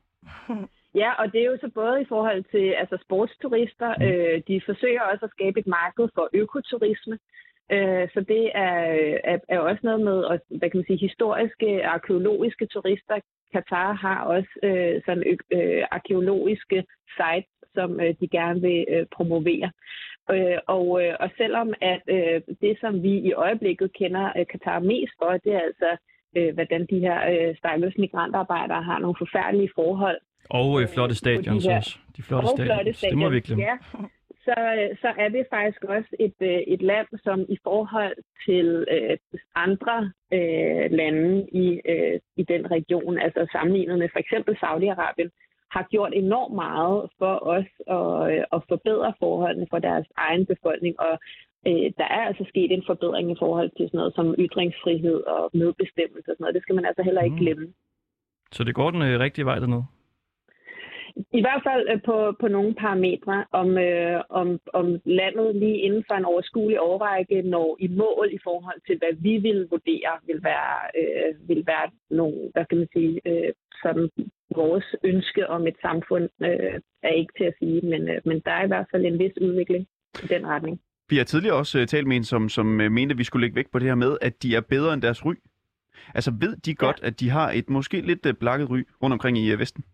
[1.02, 3.90] Ja, og det er jo så både i forhold til altså sportsturister.
[3.98, 4.04] Mm.
[4.06, 7.18] Øh, de forsøger også at skabe et marked for økoturisme.
[7.72, 8.78] Øh, så det er,
[9.24, 13.20] er, er også noget med at, hvad kan man sige, historiske, arkeologiske turister.
[13.52, 16.84] Katar har også øh, sådan øh, arkeologiske
[17.16, 19.70] sites, som øh, de gerne vil øh, promovere.
[20.30, 24.78] Øh, og, øh, og selvom at øh, det, som vi i øjeblikket kender øh, Katar
[24.78, 25.90] mest for, det er altså,
[26.36, 30.18] øh, hvordan de her øh, stakkels migrantarbejdere har nogle forfærdelige forhold
[30.50, 31.98] Og øh, flotte stadions de her- også.
[32.16, 33.00] De flotte og flotte stadions.
[33.00, 33.62] Det må vi glemme.
[33.64, 33.76] Ja,
[34.46, 34.54] så,
[35.00, 38.16] så er det faktisk også et, øh, et land, som i forhold
[38.46, 39.16] til øh,
[39.54, 45.30] andre øh, lande i, øh, i den region, altså sammenlignet med for eksempel Saudi-Arabien,
[45.70, 47.68] har gjort enormt meget for os
[47.98, 51.00] at, øh, at forbedre forholdene for deres egen befolkning.
[51.00, 51.18] Og
[51.68, 55.50] øh, der er altså sket en forbedring i forhold til sådan noget som ytringsfrihed og
[55.54, 56.54] medbestemmelse og sådan noget.
[56.54, 57.42] Det skal man altså heller ikke Mm.
[57.42, 57.66] glemme.
[58.52, 59.84] Så det går den øh, rigtige vej dernede.
[61.16, 66.04] I hvert fald øh, på, på nogle parametre, om, øh, om, om landet lige inden
[66.08, 70.40] for en overskuelig overrække når i mål i forhold til, hvad vi vil vurdere, vil
[70.42, 73.52] være, øh, vil være nogle, hvad kan man sige, øh,
[73.82, 74.10] sådan
[74.54, 78.50] vores ønske om et samfund øh, er ikke til at sige, men, øh, men der
[78.50, 79.86] er i hvert fald en vis udvikling
[80.24, 80.80] i den retning.
[81.10, 83.44] Vi har tidligere også uh, talt med en, som, som uh, mente, at vi skulle
[83.44, 85.34] lægge vægt på det her med, at de er bedre end deres ry.
[86.14, 89.54] Altså ved de godt, at de har et måske lidt blakket ry rundt omkring i
[89.54, 89.84] Vesten?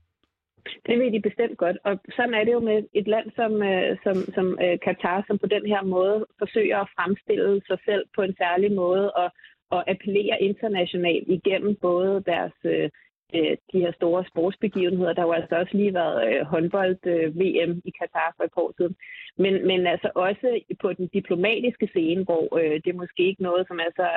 [0.86, 3.96] Det ved de bestemt godt, og sådan er det jo med et land som, øh,
[4.04, 8.22] som, som øh, Katar, som på den her måde forsøger at fremstille sig selv på
[8.22, 9.30] en særlig måde og,
[9.70, 12.90] og appellere internationalt igennem både deres øh,
[13.34, 15.12] øh de her store sportsbegivenheder.
[15.12, 18.62] Der har jo altså også lige været øh, håndbold-VM øh, i Katar for et par
[18.62, 18.94] år siden.
[19.38, 23.66] Men, men altså også på den diplomatiske scene, hvor øh, det er måske ikke noget,
[23.66, 24.08] som er så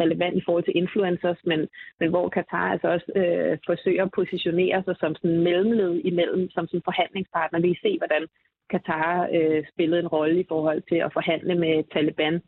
[0.00, 1.68] relevant i forhold til influencers, men,
[2.00, 6.66] men hvor Katar altså også øh, forsøger at positionere sig som sådan mellemled imellem, som
[6.66, 7.60] sådan forhandlingspartner.
[7.60, 8.26] Vi se, hvordan
[8.70, 12.42] Katar øh, spillede en rolle i forhold til at forhandle med Taliban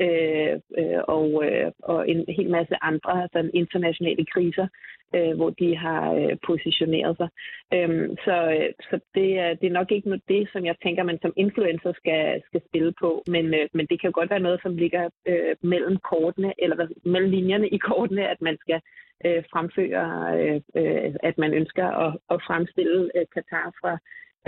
[0.00, 4.66] øh, øh, og, øh, og en hel masse andre sådan internationale kriser,
[5.14, 7.28] øh, hvor de har øh, positioneret sig.
[7.74, 11.02] Øhm, så øh, så det, er, det er nok ikke noget det, som jeg tænker,
[11.02, 14.46] man som influencer skal, skal spille på, men, øh, men det kan jo godt være
[14.46, 18.80] noget, som ligger øh, mellem kortene, eller hvad, mellem linjerne i kortene, at man skal
[19.26, 20.06] øh, fremføre,
[20.40, 23.92] øh, øh, at man ønsker at, at fremstille øh, Katar fra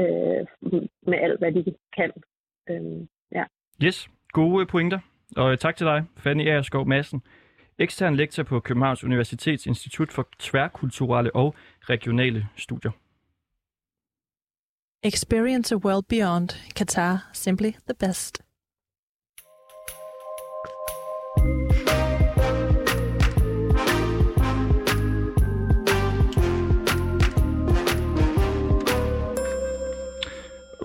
[0.00, 0.46] øh,
[1.10, 2.12] med alt, hvad de kan.
[2.70, 3.44] Øhm, ja.
[3.84, 4.98] Yes, gode pointer.
[5.36, 7.22] Og øh, tak til dig, Fanny Aerskov Madsen,
[7.78, 12.90] ekstern lektor på Københavns Universitets Institut for Tværkulturelle og Regionale Studier.
[15.02, 16.48] Experience a world beyond.
[16.78, 18.42] Qatar, simply the best.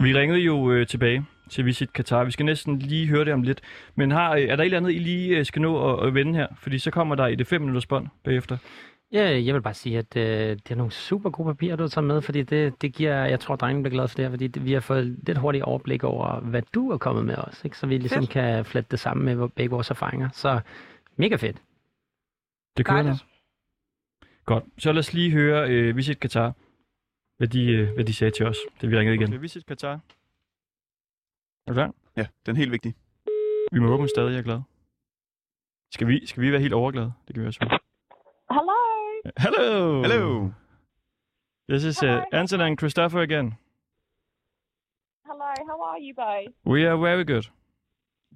[0.02, 2.24] Vi ringede jo øh, tilbage til Visit Qatar.
[2.24, 3.62] Vi skal næsten lige høre det om lidt.
[3.96, 6.14] Men har, øh, er der et eller andet, I lige øh, skal nå at, at
[6.14, 6.48] vende her?
[6.58, 8.58] Fordi så kommer der i det 5 minutters bånd bagefter.
[9.14, 11.88] Ja, jeg vil bare sige, at øh, det er nogle super gode papirer, du har
[11.88, 14.48] taget med, fordi det, det giver, jeg tror, drengen bliver glad for det her, fordi
[14.48, 17.78] det, vi har fået lidt hurtigt overblik over, hvad du er kommet med også, ikke?
[17.78, 18.30] så vi ligesom Fedt.
[18.30, 20.30] kan flette det sammen med begge vores erfaringer.
[20.34, 20.60] Så
[21.16, 21.58] mega fedt.
[22.78, 23.02] Det kører.
[23.02, 23.26] Dejligt.
[24.46, 24.64] Godt.
[24.78, 26.54] Så lad os lige høre øh, Visit Qatar,
[27.38, 29.28] hvad de, øh, hvad de sagde til os, da vi ringede igen.
[29.28, 30.00] Okay, Visit Qatar.
[31.68, 31.94] Er du klar?
[32.18, 32.96] Ja, den er helt vigtig.
[33.72, 34.62] Vi må håbe, hun stadig er glad.
[35.92, 37.14] Skal vi, skal vi være helt overglade?
[37.28, 37.80] Det kan vi også.
[38.52, 38.78] Hello.
[39.38, 40.02] Hello!
[40.02, 40.52] Hello!
[41.70, 42.24] This is uh.
[42.32, 43.48] Anton and Christopher again.
[45.26, 45.52] Hello.
[45.70, 46.54] How are you both?
[46.74, 47.46] We are very good.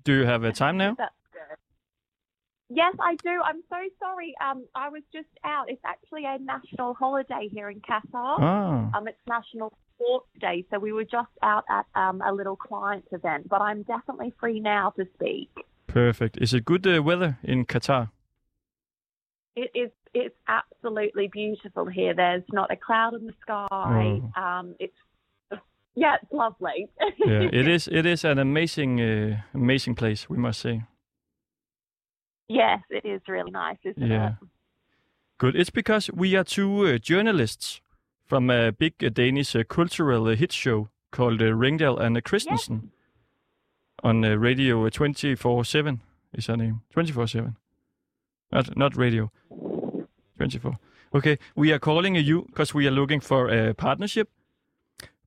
[0.05, 0.93] Do you have a time now?
[1.03, 1.57] That's good.
[2.69, 3.33] Yes, I do.
[3.49, 4.31] I'm so sorry.
[4.47, 5.65] Um, I was just out.
[5.69, 8.35] It's actually a national holiday here in Qatar.
[8.39, 12.55] Ah, Um, it's National Sports Day, so we were just out at um, a little
[12.55, 13.47] client event.
[13.49, 15.49] But I'm definitely free now to speak.
[15.87, 16.37] perfect.
[16.41, 18.09] Is it good uh, weather in Qatar?
[19.55, 19.91] It is.
[20.13, 22.13] It's absolutely beautiful here.
[22.13, 23.67] There's not a cloud in the sky.
[23.71, 24.41] Oh.
[24.41, 24.93] Um, it's
[25.97, 26.89] yeah, it's lovely.
[27.25, 27.87] Yeah, it is.
[27.91, 30.29] It is an amazing, uh, amazing place.
[30.29, 30.83] We must say.
[32.49, 34.29] yes, it is really nice, isn't Yeah.
[34.29, 34.33] it?
[35.37, 35.55] Good.
[35.55, 37.81] It's because we are two uh, journalists
[38.25, 42.91] from a big Danish uh, cultural hit show called uh, Ringdale and Christensen
[44.03, 45.99] on uh, radio 24/7
[46.33, 46.81] is her name.
[46.95, 47.55] 24/7.
[48.51, 49.31] Not not radio.
[50.37, 50.77] 24.
[51.13, 54.29] Okay, we are calling you because we are looking for a partnership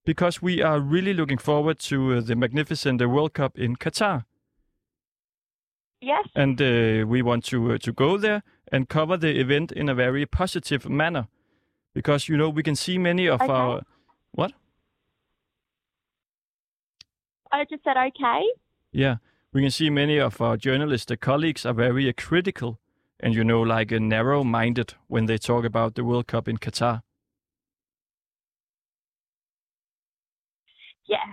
[0.05, 4.24] because we are really looking forward to the magnificent World Cup in Qatar
[6.01, 6.28] Yes.
[6.34, 9.94] and uh, we want to uh, to go there and cover the event in a
[9.94, 11.26] very positive manner
[11.95, 13.53] because you know we can see many of Okay.
[13.53, 13.82] our
[14.32, 14.53] what
[17.53, 18.43] I just said okay.
[18.93, 19.16] yeah
[19.53, 22.78] we can see many of our journalist uh, colleagues are very uh, critical
[23.20, 26.59] and you know like uh, narrow minded when they talk about the World Cup in
[26.59, 27.03] Qatar
[31.07, 31.26] Yes.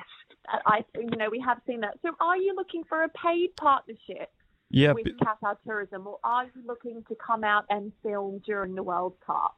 [0.47, 1.95] I, you know, we have seen that.
[2.01, 4.29] So, are you looking for a paid partnership
[4.69, 8.83] yeah with Qatar Tourism, or are you looking to come out and film during the
[8.83, 9.57] World Cup?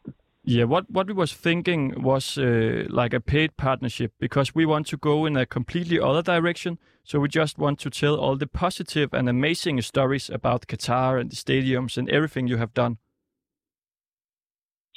[0.50, 4.88] Yeah, what what we was thinking was uh, like a paid partnership because we want
[4.88, 6.78] to go in a completely other direction.
[7.04, 11.30] So we just want to tell all the positive and amazing stories about Qatar and
[11.30, 12.98] the stadiums and everything you have done.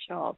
[0.07, 0.37] Sure.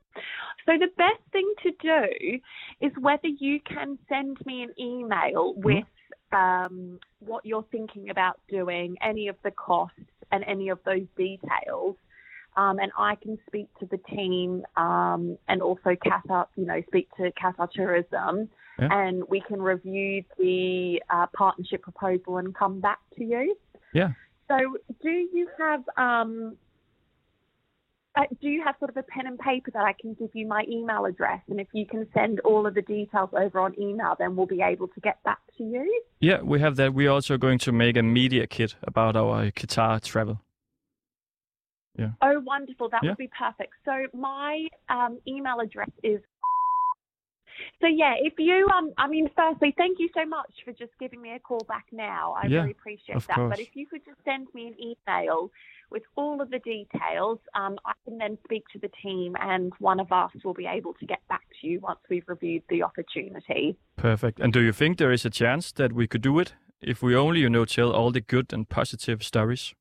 [0.64, 2.40] So the best thing to do
[2.80, 5.84] is whether you can send me an email with
[6.32, 10.00] um, what you're thinking about doing, any of the costs,
[10.30, 11.96] and any of those details.
[12.56, 17.08] Um, and I can speak to the team um, and also Qatar, you know, speak
[17.16, 18.88] to Qatar Tourism, Yeah.
[18.90, 23.56] and we can review the uh, partnership proposal and come back to you.
[23.94, 24.10] Yeah.
[24.48, 24.58] So,
[25.02, 26.58] do you have um,
[28.14, 30.46] uh, do you have sort of a pen and paper that I can give you
[30.46, 31.40] my email address?
[31.48, 34.60] And if you can send all of the details over on email, then we'll be
[34.60, 36.02] able to get back to you.
[36.20, 36.92] Yeah, we have that.
[36.92, 40.42] We're also going to make a media kit about our Qatar travel.
[42.22, 42.88] Oh, wonderful.
[42.88, 43.10] That Yeah.
[43.10, 43.72] would be perfect.
[43.84, 46.20] So my um, email address is.
[47.80, 51.20] So yeah, if you um, I mean, firstly, thank you so much for just giving
[51.20, 52.32] me a call back now.
[52.32, 53.36] I Yeah, really appreciate that.
[53.36, 53.50] course.
[53.50, 55.50] But if you could just send me an email
[55.90, 60.00] with all of the details, um, I can then speak to the team, and one
[60.00, 63.76] of us will be able to get back to you once we've reviewed the opportunity.
[63.96, 64.40] Perfect.
[64.40, 67.14] And do you think there is a chance that we could do it if we
[67.14, 69.74] only, you know, tell all the good and positive stories?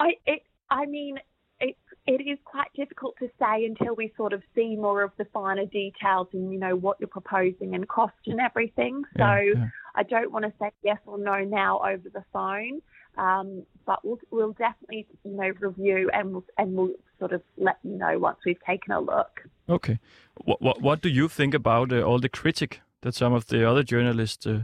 [0.00, 1.18] I it I mean
[1.60, 1.76] it
[2.06, 5.66] it is quite difficult to say until we sort of see more of the finer
[5.66, 9.04] details and you know what you're proposing and cost and everything.
[9.16, 9.68] So Yeah, yeah.
[9.94, 12.80] I don't want to say yes or no now over the phone.
[13.18, 17.78] Um, but we'll we'll definitely you know review and we'll, and we'll sort of let
[17.82, 19.42] you know once we've taken a look.
[19.68, 19.98] Okay.
[20.44, 23.68] What what what do you think about uh, all the critic that some of the
[23.68, 24.62] other journalists uh,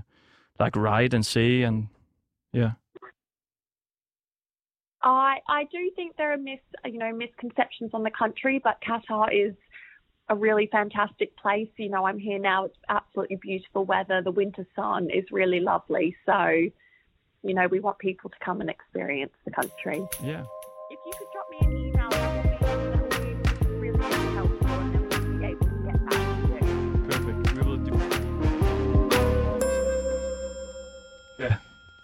[0.58, 1.88] like write and say and
[2.52, 2.72] yeah.
[5.02, 9.28] I I do think there are mis you know misconceptions on the country, but Qatar
[9.32, 9.54] is
[10.28, 11.68] a really fantastic place.
[11.76, 12.64] You know, I'm here now.
[12.64, 14.22] It's absolutely beautiful weather.
[14.22, 16.16] The winter sun is really lovely.
[16.26, 16.48] So,
[17.42, 20.04] you know, we want people to come and experience the country.
[20.22, 20.44] Yeah.
[20.90, 21.28] If you could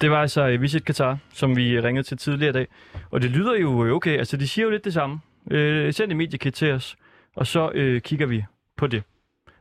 [0.03, 2.67] det var altså øh, Visit Qatar, som vi ringede til tidligere i dag.
[3.11, 4.19] Og det lyder jo øh, okay.
[4.19, 5.21] Altså, de siger jo lidt det samme.
[5.51, 6.97] Øh, send et mediekit til os,
[7.37, 8.45] og så øh, kigger vi
[8.77, 9.03] på det.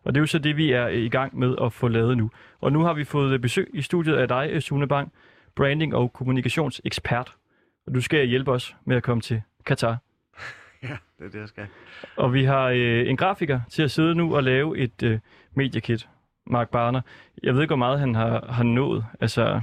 [0.04, 2.18] Og det er jo så det, vi er øh, i gang med at få lavet
[2.18, 2.32] nu.
[2.62, 5.12] Og nu har vi fået øh, besøg i studiet af dig, øh, Sune Bang,
[5.56, 7.34] branding- og kommunikationsekspert.
[7.88, 9.98] Og du skal hjælpe os med at komme til Qatar.
[10.84, 11.68] Ja, det er det, jeg skal.
[12.16, 15.20] Og vi har øh, en grafiker til at sidde nu og lave et øh,
[15.54, 16.08] mediekit.
[16.48, 17.02] Mark Barner.
[17.44, 19.06] Jeg ved ikke, hvor meget han har, har nået.
[19.20, 19.62] Altså,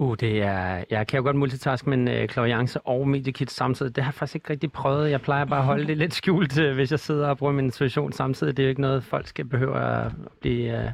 [0.00, 0.84] Uh, det er...
[0.90, 4.34] Jeg kan jo godt multitask, men øh, klaviance og mediekit samtidig, det har jeg faktisk
[4.34, 5.10] ikke rigtig prøvet.
[5.10, 7.64] Jeg plejer bare at holde det lidt skjult, øh, hvis jeg sidder og bruger min
[7.64, 8.56] intuition samtidig.
[8.56, 10.90] Det er jo ikke noget, folk skal behøve at blive, øh,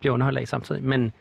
[0.00, 0.84] blive underholdt af samtidig.
[0.84, 1.12] Men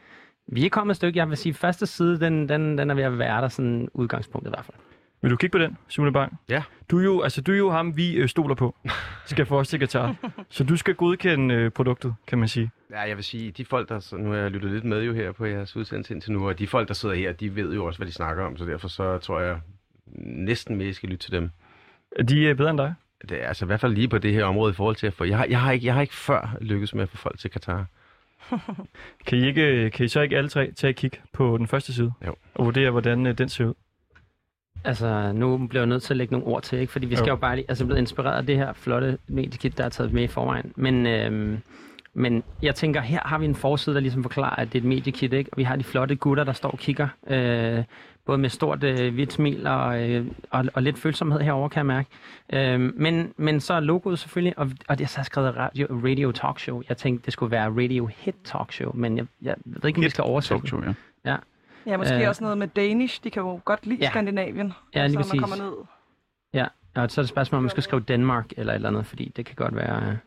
[0.48, 1.20] vi er kommet et stykke.
[1.20, 4.48] Jeg vil sige, første side, den, den, den er ved at være der sådan udgangspunkt
[4.48, 4.78] i hvert fald
[5.22, 6.39] vil du kigge på den, Sune Bang?
[6.49, 6.63] Ja.
[6.91, 8.76] Du er jo, altså, du er jo ham, vi øh, stoler på.
[9.26, 10.15] Skal få os til Qatar.
[10.49, 12.72] Så du skal godkende øh, produktet, kan man sige.
[12.91, 13.99] Ja, jeg vil sige, de folk, der...
[13.99, 16.59] så- Nu har jeg lyttet lidt med jo her på jeres udsendelse indtil nu, og
[16.59, 18.88] de folk, der sidder her, de ved jo også, hvad de snakker om, så derfor
[18.88, 19.59] så tror jeg
[20.15, 21.49] næsten mere, I skal lytte til dem.
[22.15, 22.93] Er de øh, bedre end dig?
[23.30, 25.13] Det er altså i hvert fald lige på det her område i forhold til at
[25.13, 25.24] få...
[25.24, 27.49] Jeg har, jeg har, ikke, jeg har ikke før lykkes med at få folk til
[27.51, 27.86] Katar.
[29.26, 31.68] Kan I, ikke, øh, kan I så ikke alle tre tage et kig på den
[31.68, 32.11] første side?
[32.26, 32.36] Jo.
[32.55, 33.74] Og vurdere, hvordan øh, den ser ud?
[34.84, 36.92] Altså, nu bliver jeg nødt til at lægge nogle ord til, ikke?
[36.92, 37.30] Fordi vi skal Jo.
[37.32, 37.66] jo, bare lige...
[37.70, 40.74] Altså, blevet inspireret af det her flotte mediekit, der er taget med i forvejen.
[40.76, 41.58] Men øhm,
[42.14, 44.88] Men jeg tænker, her har vi en forside, der ligesom forklarer, at det er et
[44.88, 45.50] mediekit, ikke?
[45.54, 47.08] Og vi har de flotte gutter, der står og kigger.
[47.28, 47.84] Øh,
[48.26, 51.86] både med stort øh, hvidt smil og, øh, og, og lidt følsomhed herover kan jeg
[51.86, 52.10] mærke.
[52.54, 56.32] Øh, men, men så er logoet selvfølgelig, og, og det er så skrevet radio, radio
[56.32, 56.82] talk show.
[56.90, 60.04] Jeg tænkte, det skulle være radio hit talk show, men jeg, jeg ved ikke, om
[60.04, 60.94] vi skal oversætte Talk show, ja.
[61.32, 61.36] Ja.
[61.88, 62.30] Ja, måske Øh.
[62.30, 63.24] også noget med Danish.
[63.24, 64.10] De kan jo godt lide Ja.
[64.10, 64.74] Skandinavien.
[64.96, 65.64] Ja, lige så man kommer præcis.
[65.64, 65.74] ned.
[66.54, 66.64] Ja,
[66.96, 69.06] og så er det et spørgsmål, om man skal skrive Danmark eller et eller andet,
[69.06, 70.18] fordi det kan godt være...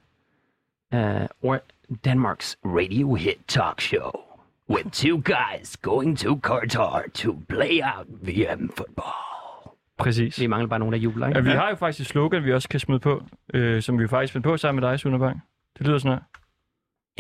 [0.95, 1.59] Uh, or
[2.05, 4.11] Danmarks radio hit talk show
[4.71, 9.15] with two guys going to Qatar to play out VM football.
[9.99, 10.41] Præcis.
[10.41, 11.39] Vi mangler bare nogen, der jubler, ikke?
[11.39, 13.23] Ja, vi har jo faktisk et slogan, vi også kan smide på,
[13.55, 15.43] øh, som vi faktisk fandt på sammen med dig, Sune Bang.
[15.79, 16.25] Det lyder sådan her.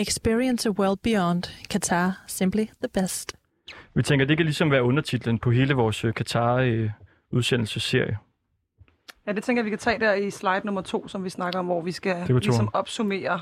[0.03, 1.43] Experience a world beyond.
[1.73, 3.37] Qatar, simply the best.
[3.95, 8.19] Vi tænker, det kan ligesom være undertitlen på hele vores øh, Qatar-udsendelsesserie.
[9.27, 11.59] Ja, det tænker jeg, vi kan tage der i slide nummer to, som vi snakker
[11.59, 13.41] om, hvor vi skal ligesom opsummere,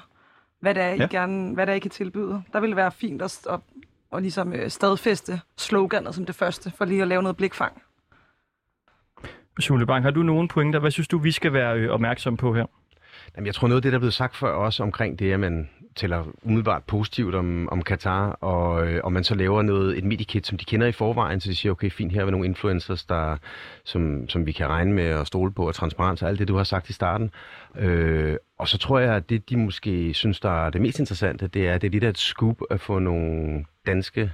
[0.61, 1.07] hvad det er, I Ja.
[1.11, 2.43] gerne, hvad det er, I kan tilbyde.
[2.53, 3.61] Der vil være fint at, at,
[4.13, 7.83] at ligesom øh, stadfæste sloganet som det første, for lige at lave noget blikfang.
[9.61, 10.81] Sune Bang, har du nogen pointer?
[10.81, 12.65] Hvad synes du, vi skal være øh, opmærksom på her?
[13.37, 15.41] Jamen, jeg tror noget af det, der er blevet sagt før også omkring det, at
[15.41, 20.05] man tæller umiddelbart positivt om, om Katar, og, øh, og man så laver noget, et
[20.05, 23.05] medikit, som de kender i forvejen, så de siger, okay, fint, her er nogle influencers,
[23.05, 23.37] der,
[23.85, 26.57] som, som vi kan regne med og stole på, og transparens og alt det, du
[26.57, 27.31] har sagt i starten.
[27.79, 31.47] Øh, og så tror jeg, at det, de måske synes, der er det mest interessante,
[31.47, 34.33] det er, at det er lidt af et scoop at få nogle danske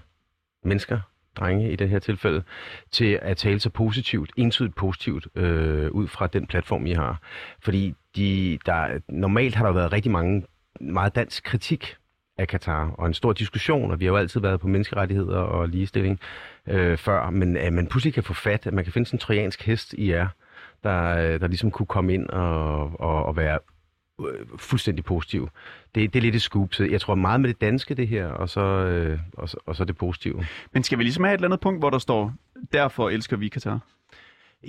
[0.64, 1.00] mennesker,
[1.36, 2.42] drenge i det her tilfælde,
[2.90, 7.20] til at tale så positivt, entydigt positivt, øh, ud fra den platform, I har.
[7.60, 10.44] Fordi de, der, normalt har der været rigtig mange,
[10.80, 11.96] meget dansk kritik
[12.38, 15.68] af Katar, og en stor diskussion, og vi har jo altid været på menneskerettigheder og
[15.68, 16.20] ligestilling
[16.68, 19.20] øh, før, men at man pludselig kan få fat, at man kan finde sådan en
[19.20, 20.28] trojansk hest i jer,
[20.84, 23.58] der, øh, der ligesom kunne komme ind og, og, og være
[24.20, 25.48] øh, fuldstændig positiv.
[25.94, 28.26] Det, det er lidt et scoop, så jeg tror meget med det danske det her,
[28.26, 30.44] og så, øh, og, så, og så det positive.
[30.72, 32.34] Men skal vi ligesom have et eller andet punkt, hvor der står,
[32.72, 33.80] derfor elsker vi Katar?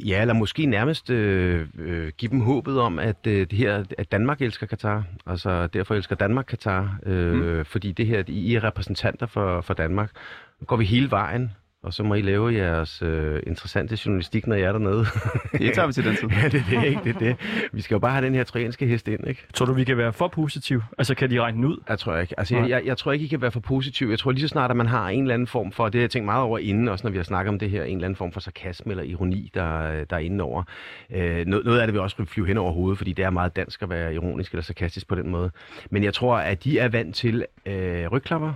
[0.06, 4.12] Ja, eller måske nærmest øh, øh, give dem håbet om, at øh, det her, at
[4.12, 5.04] Danmark elsker Katar.
[5.26, 7.66] Altså derfor elsker Danmark Katar, øh, mm.
[7.66, 10.12] fordi det her, I er repræsentanter for, for Danmark.
[10.60, 11.52] Nu går vi hele vejen,
[11.86, 15.06] og så må I lave jeres øh, interessante journalistik, når I er dernede.
[15.60, 16.30] Det tager vi til den tid.
[16.44, 17.02] ja, det er det, ikke?
[17.04, 17.36] Det er det.
[17.74, 19.48] Vi skal jo bare have den her trojanske hest ind, ikke?
[19.54, 20.82] Tror du, vi kan være for positiv?
[20.98, 21.78] Altså, kan de regne den ud?
[21.90, 22.40] Jeg tror ikke.
[22.40, 24.08] Altså, jeg, jeg, jeg tror ikke, I kan være for positiv.
[24.08, 26.02] Jeg tror lige så snart, at man har en eller anden form for, det har
[26.02, 28.06] jeg tænkt meget over inden, også når vi har snakket om det her, en eller
[28.06, 30.64] anden form for sarkasme eller ironi, der, der er inde over.
[31.10, 33.56] Øh, noget, noget af det vil også flyve hen over hovedet, fordi det er meget
[33.56, 35.52] dansk at være ironisk eller sarkastisk på den måde.
[35.90, 38.54] Men jeg tror, at de er vant til øh, rygklapper,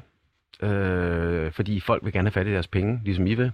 [0.61, 3.51] øh, fordi folk vil gerne have fat i deres penge, ligesom I vil.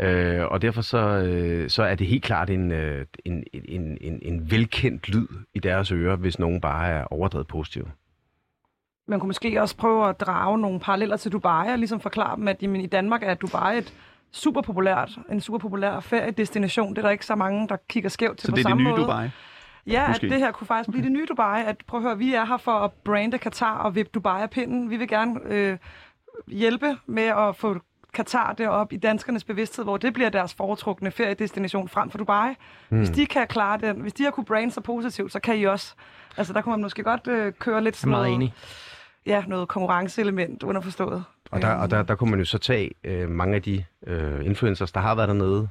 [0.00, 4.18] Øh, og derfor så, øh, så er det helt klart en, øh, en, en, en,
[4.22, 7.88] en velkendt lyd i deres ører, hvis nogen bare er overdrevet positiv.
[9.08, 12.48] Man kunne måske også prøve at drage nogle paralleller til Dubai, og ligesom forklare dem,
[12.48, 13.94] at jamen, i Danmark er Dubai et
[14.32, 16.90] super populært, en super populær feriedestination.
[16.90, 18.70] Det er der ikke så mange, der kigger skævt til Så på det er det
[18.70, 19.02] samme nye måde.
[19.02, 19.28] Dubai?
[19.86, 20.26] Ja, Måske.
[20.26, 21.62] at det her kunne faktisk blive det nye Dubai.
[21.66, 24.50] At prøv at høre, vi er her for at brande Katar og vippe Dubai af
[24.50, 24.90] pinden.
[24.90, 25.78] Vi vil gerne øh,
[26.48, 27.76] hjælpe med at få
[28.14, 32.54] Katar derop i danskernes bevidsthed, hvor det bliver deres foretrukne feriedestination frem for Dubai.
[32.90, 32.98] Mm.
[32.98, 35.64] Hvis de kan klare den, hvis de har kunne brande sig positivt, så kan I
[35.64, 35.94] også.
[36.36, 38.54] Altså der kunne man måske godt øh, køre lidt sådan meget noget, enig.
[39.26, 41.24] ja, noget konkurrenceelement underforstået.
[41.50, 44.46] Og der, og der, der kunne man jo så tage øh, mange af de øh,
[44.46, 45.68] influencers, der har været dernede,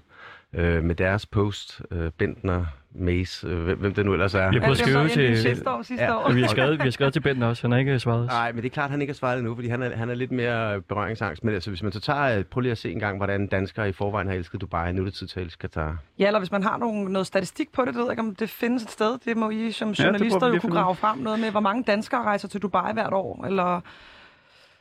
[0.54, 2.66] øh, med deres post, øh, Bentner,
[2.96, 4.50] Mace, øh, hvem, det nu ellers er.
[4.50, 5.38] Vi har prøvet at skrive til...
[5.42, 5.72] Sidste
[6.04, 6.16] Ja.
[6.16, 6.20] år.
[6.20, 7.64] Og vi har skrevet, vi har skrevet til Benten også.
[7.64, 8.26] Han har ikke svaret.
[8.28, 10.14] Nej, men det er klart, han ikke har svaret endnu, fordi han er, han er
[10.16, 11.44] lidt mere berøringsangst.
[11.44, 13.90] Men altså, hvis man så tager, øh, prøv lige at se en gang, hvordan danskere
[13.90, 14.94] i forvejen har elsket Dubai.
[14.94, 15.98] Nu er det tid til at elske Katar.
[16.20, 18.36] Ja, eller hvis man har nogle, noget statistik på det, det ved jeg ikke, om
[18.36, 19.18] det findes et sted.
[19.26, 22.24] Det må I som journalister lige jo kunne grave frem noget med, hvor mange danskere
[22.24, 23.82] rejser til Dubai hvert år, eller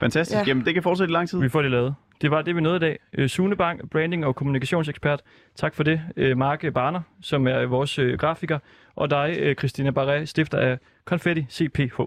[0.03, 0.35] Fantastisk.
[0.35, 0.41] Ja.
[0.41, 0.45] Ja.
[0.49, 1.41] Jamen, det kan fortsætte i lang tid.
[1.41, 1.95] Vi får det lavet.
[2.23, 2.99] Det var det, vi nåede i dag.
[3.13, 5.23] Øh, Sune Bang, branding- og kommunikationsekspert.
[5.57, 6.01] Tak for det.
[6.17, 8.59] Øh, Mark Barner, som er vores øh, grafiker.
[8.95, 12.01] Og dig, øh, Christina Barret, stifter af Confetti CPH.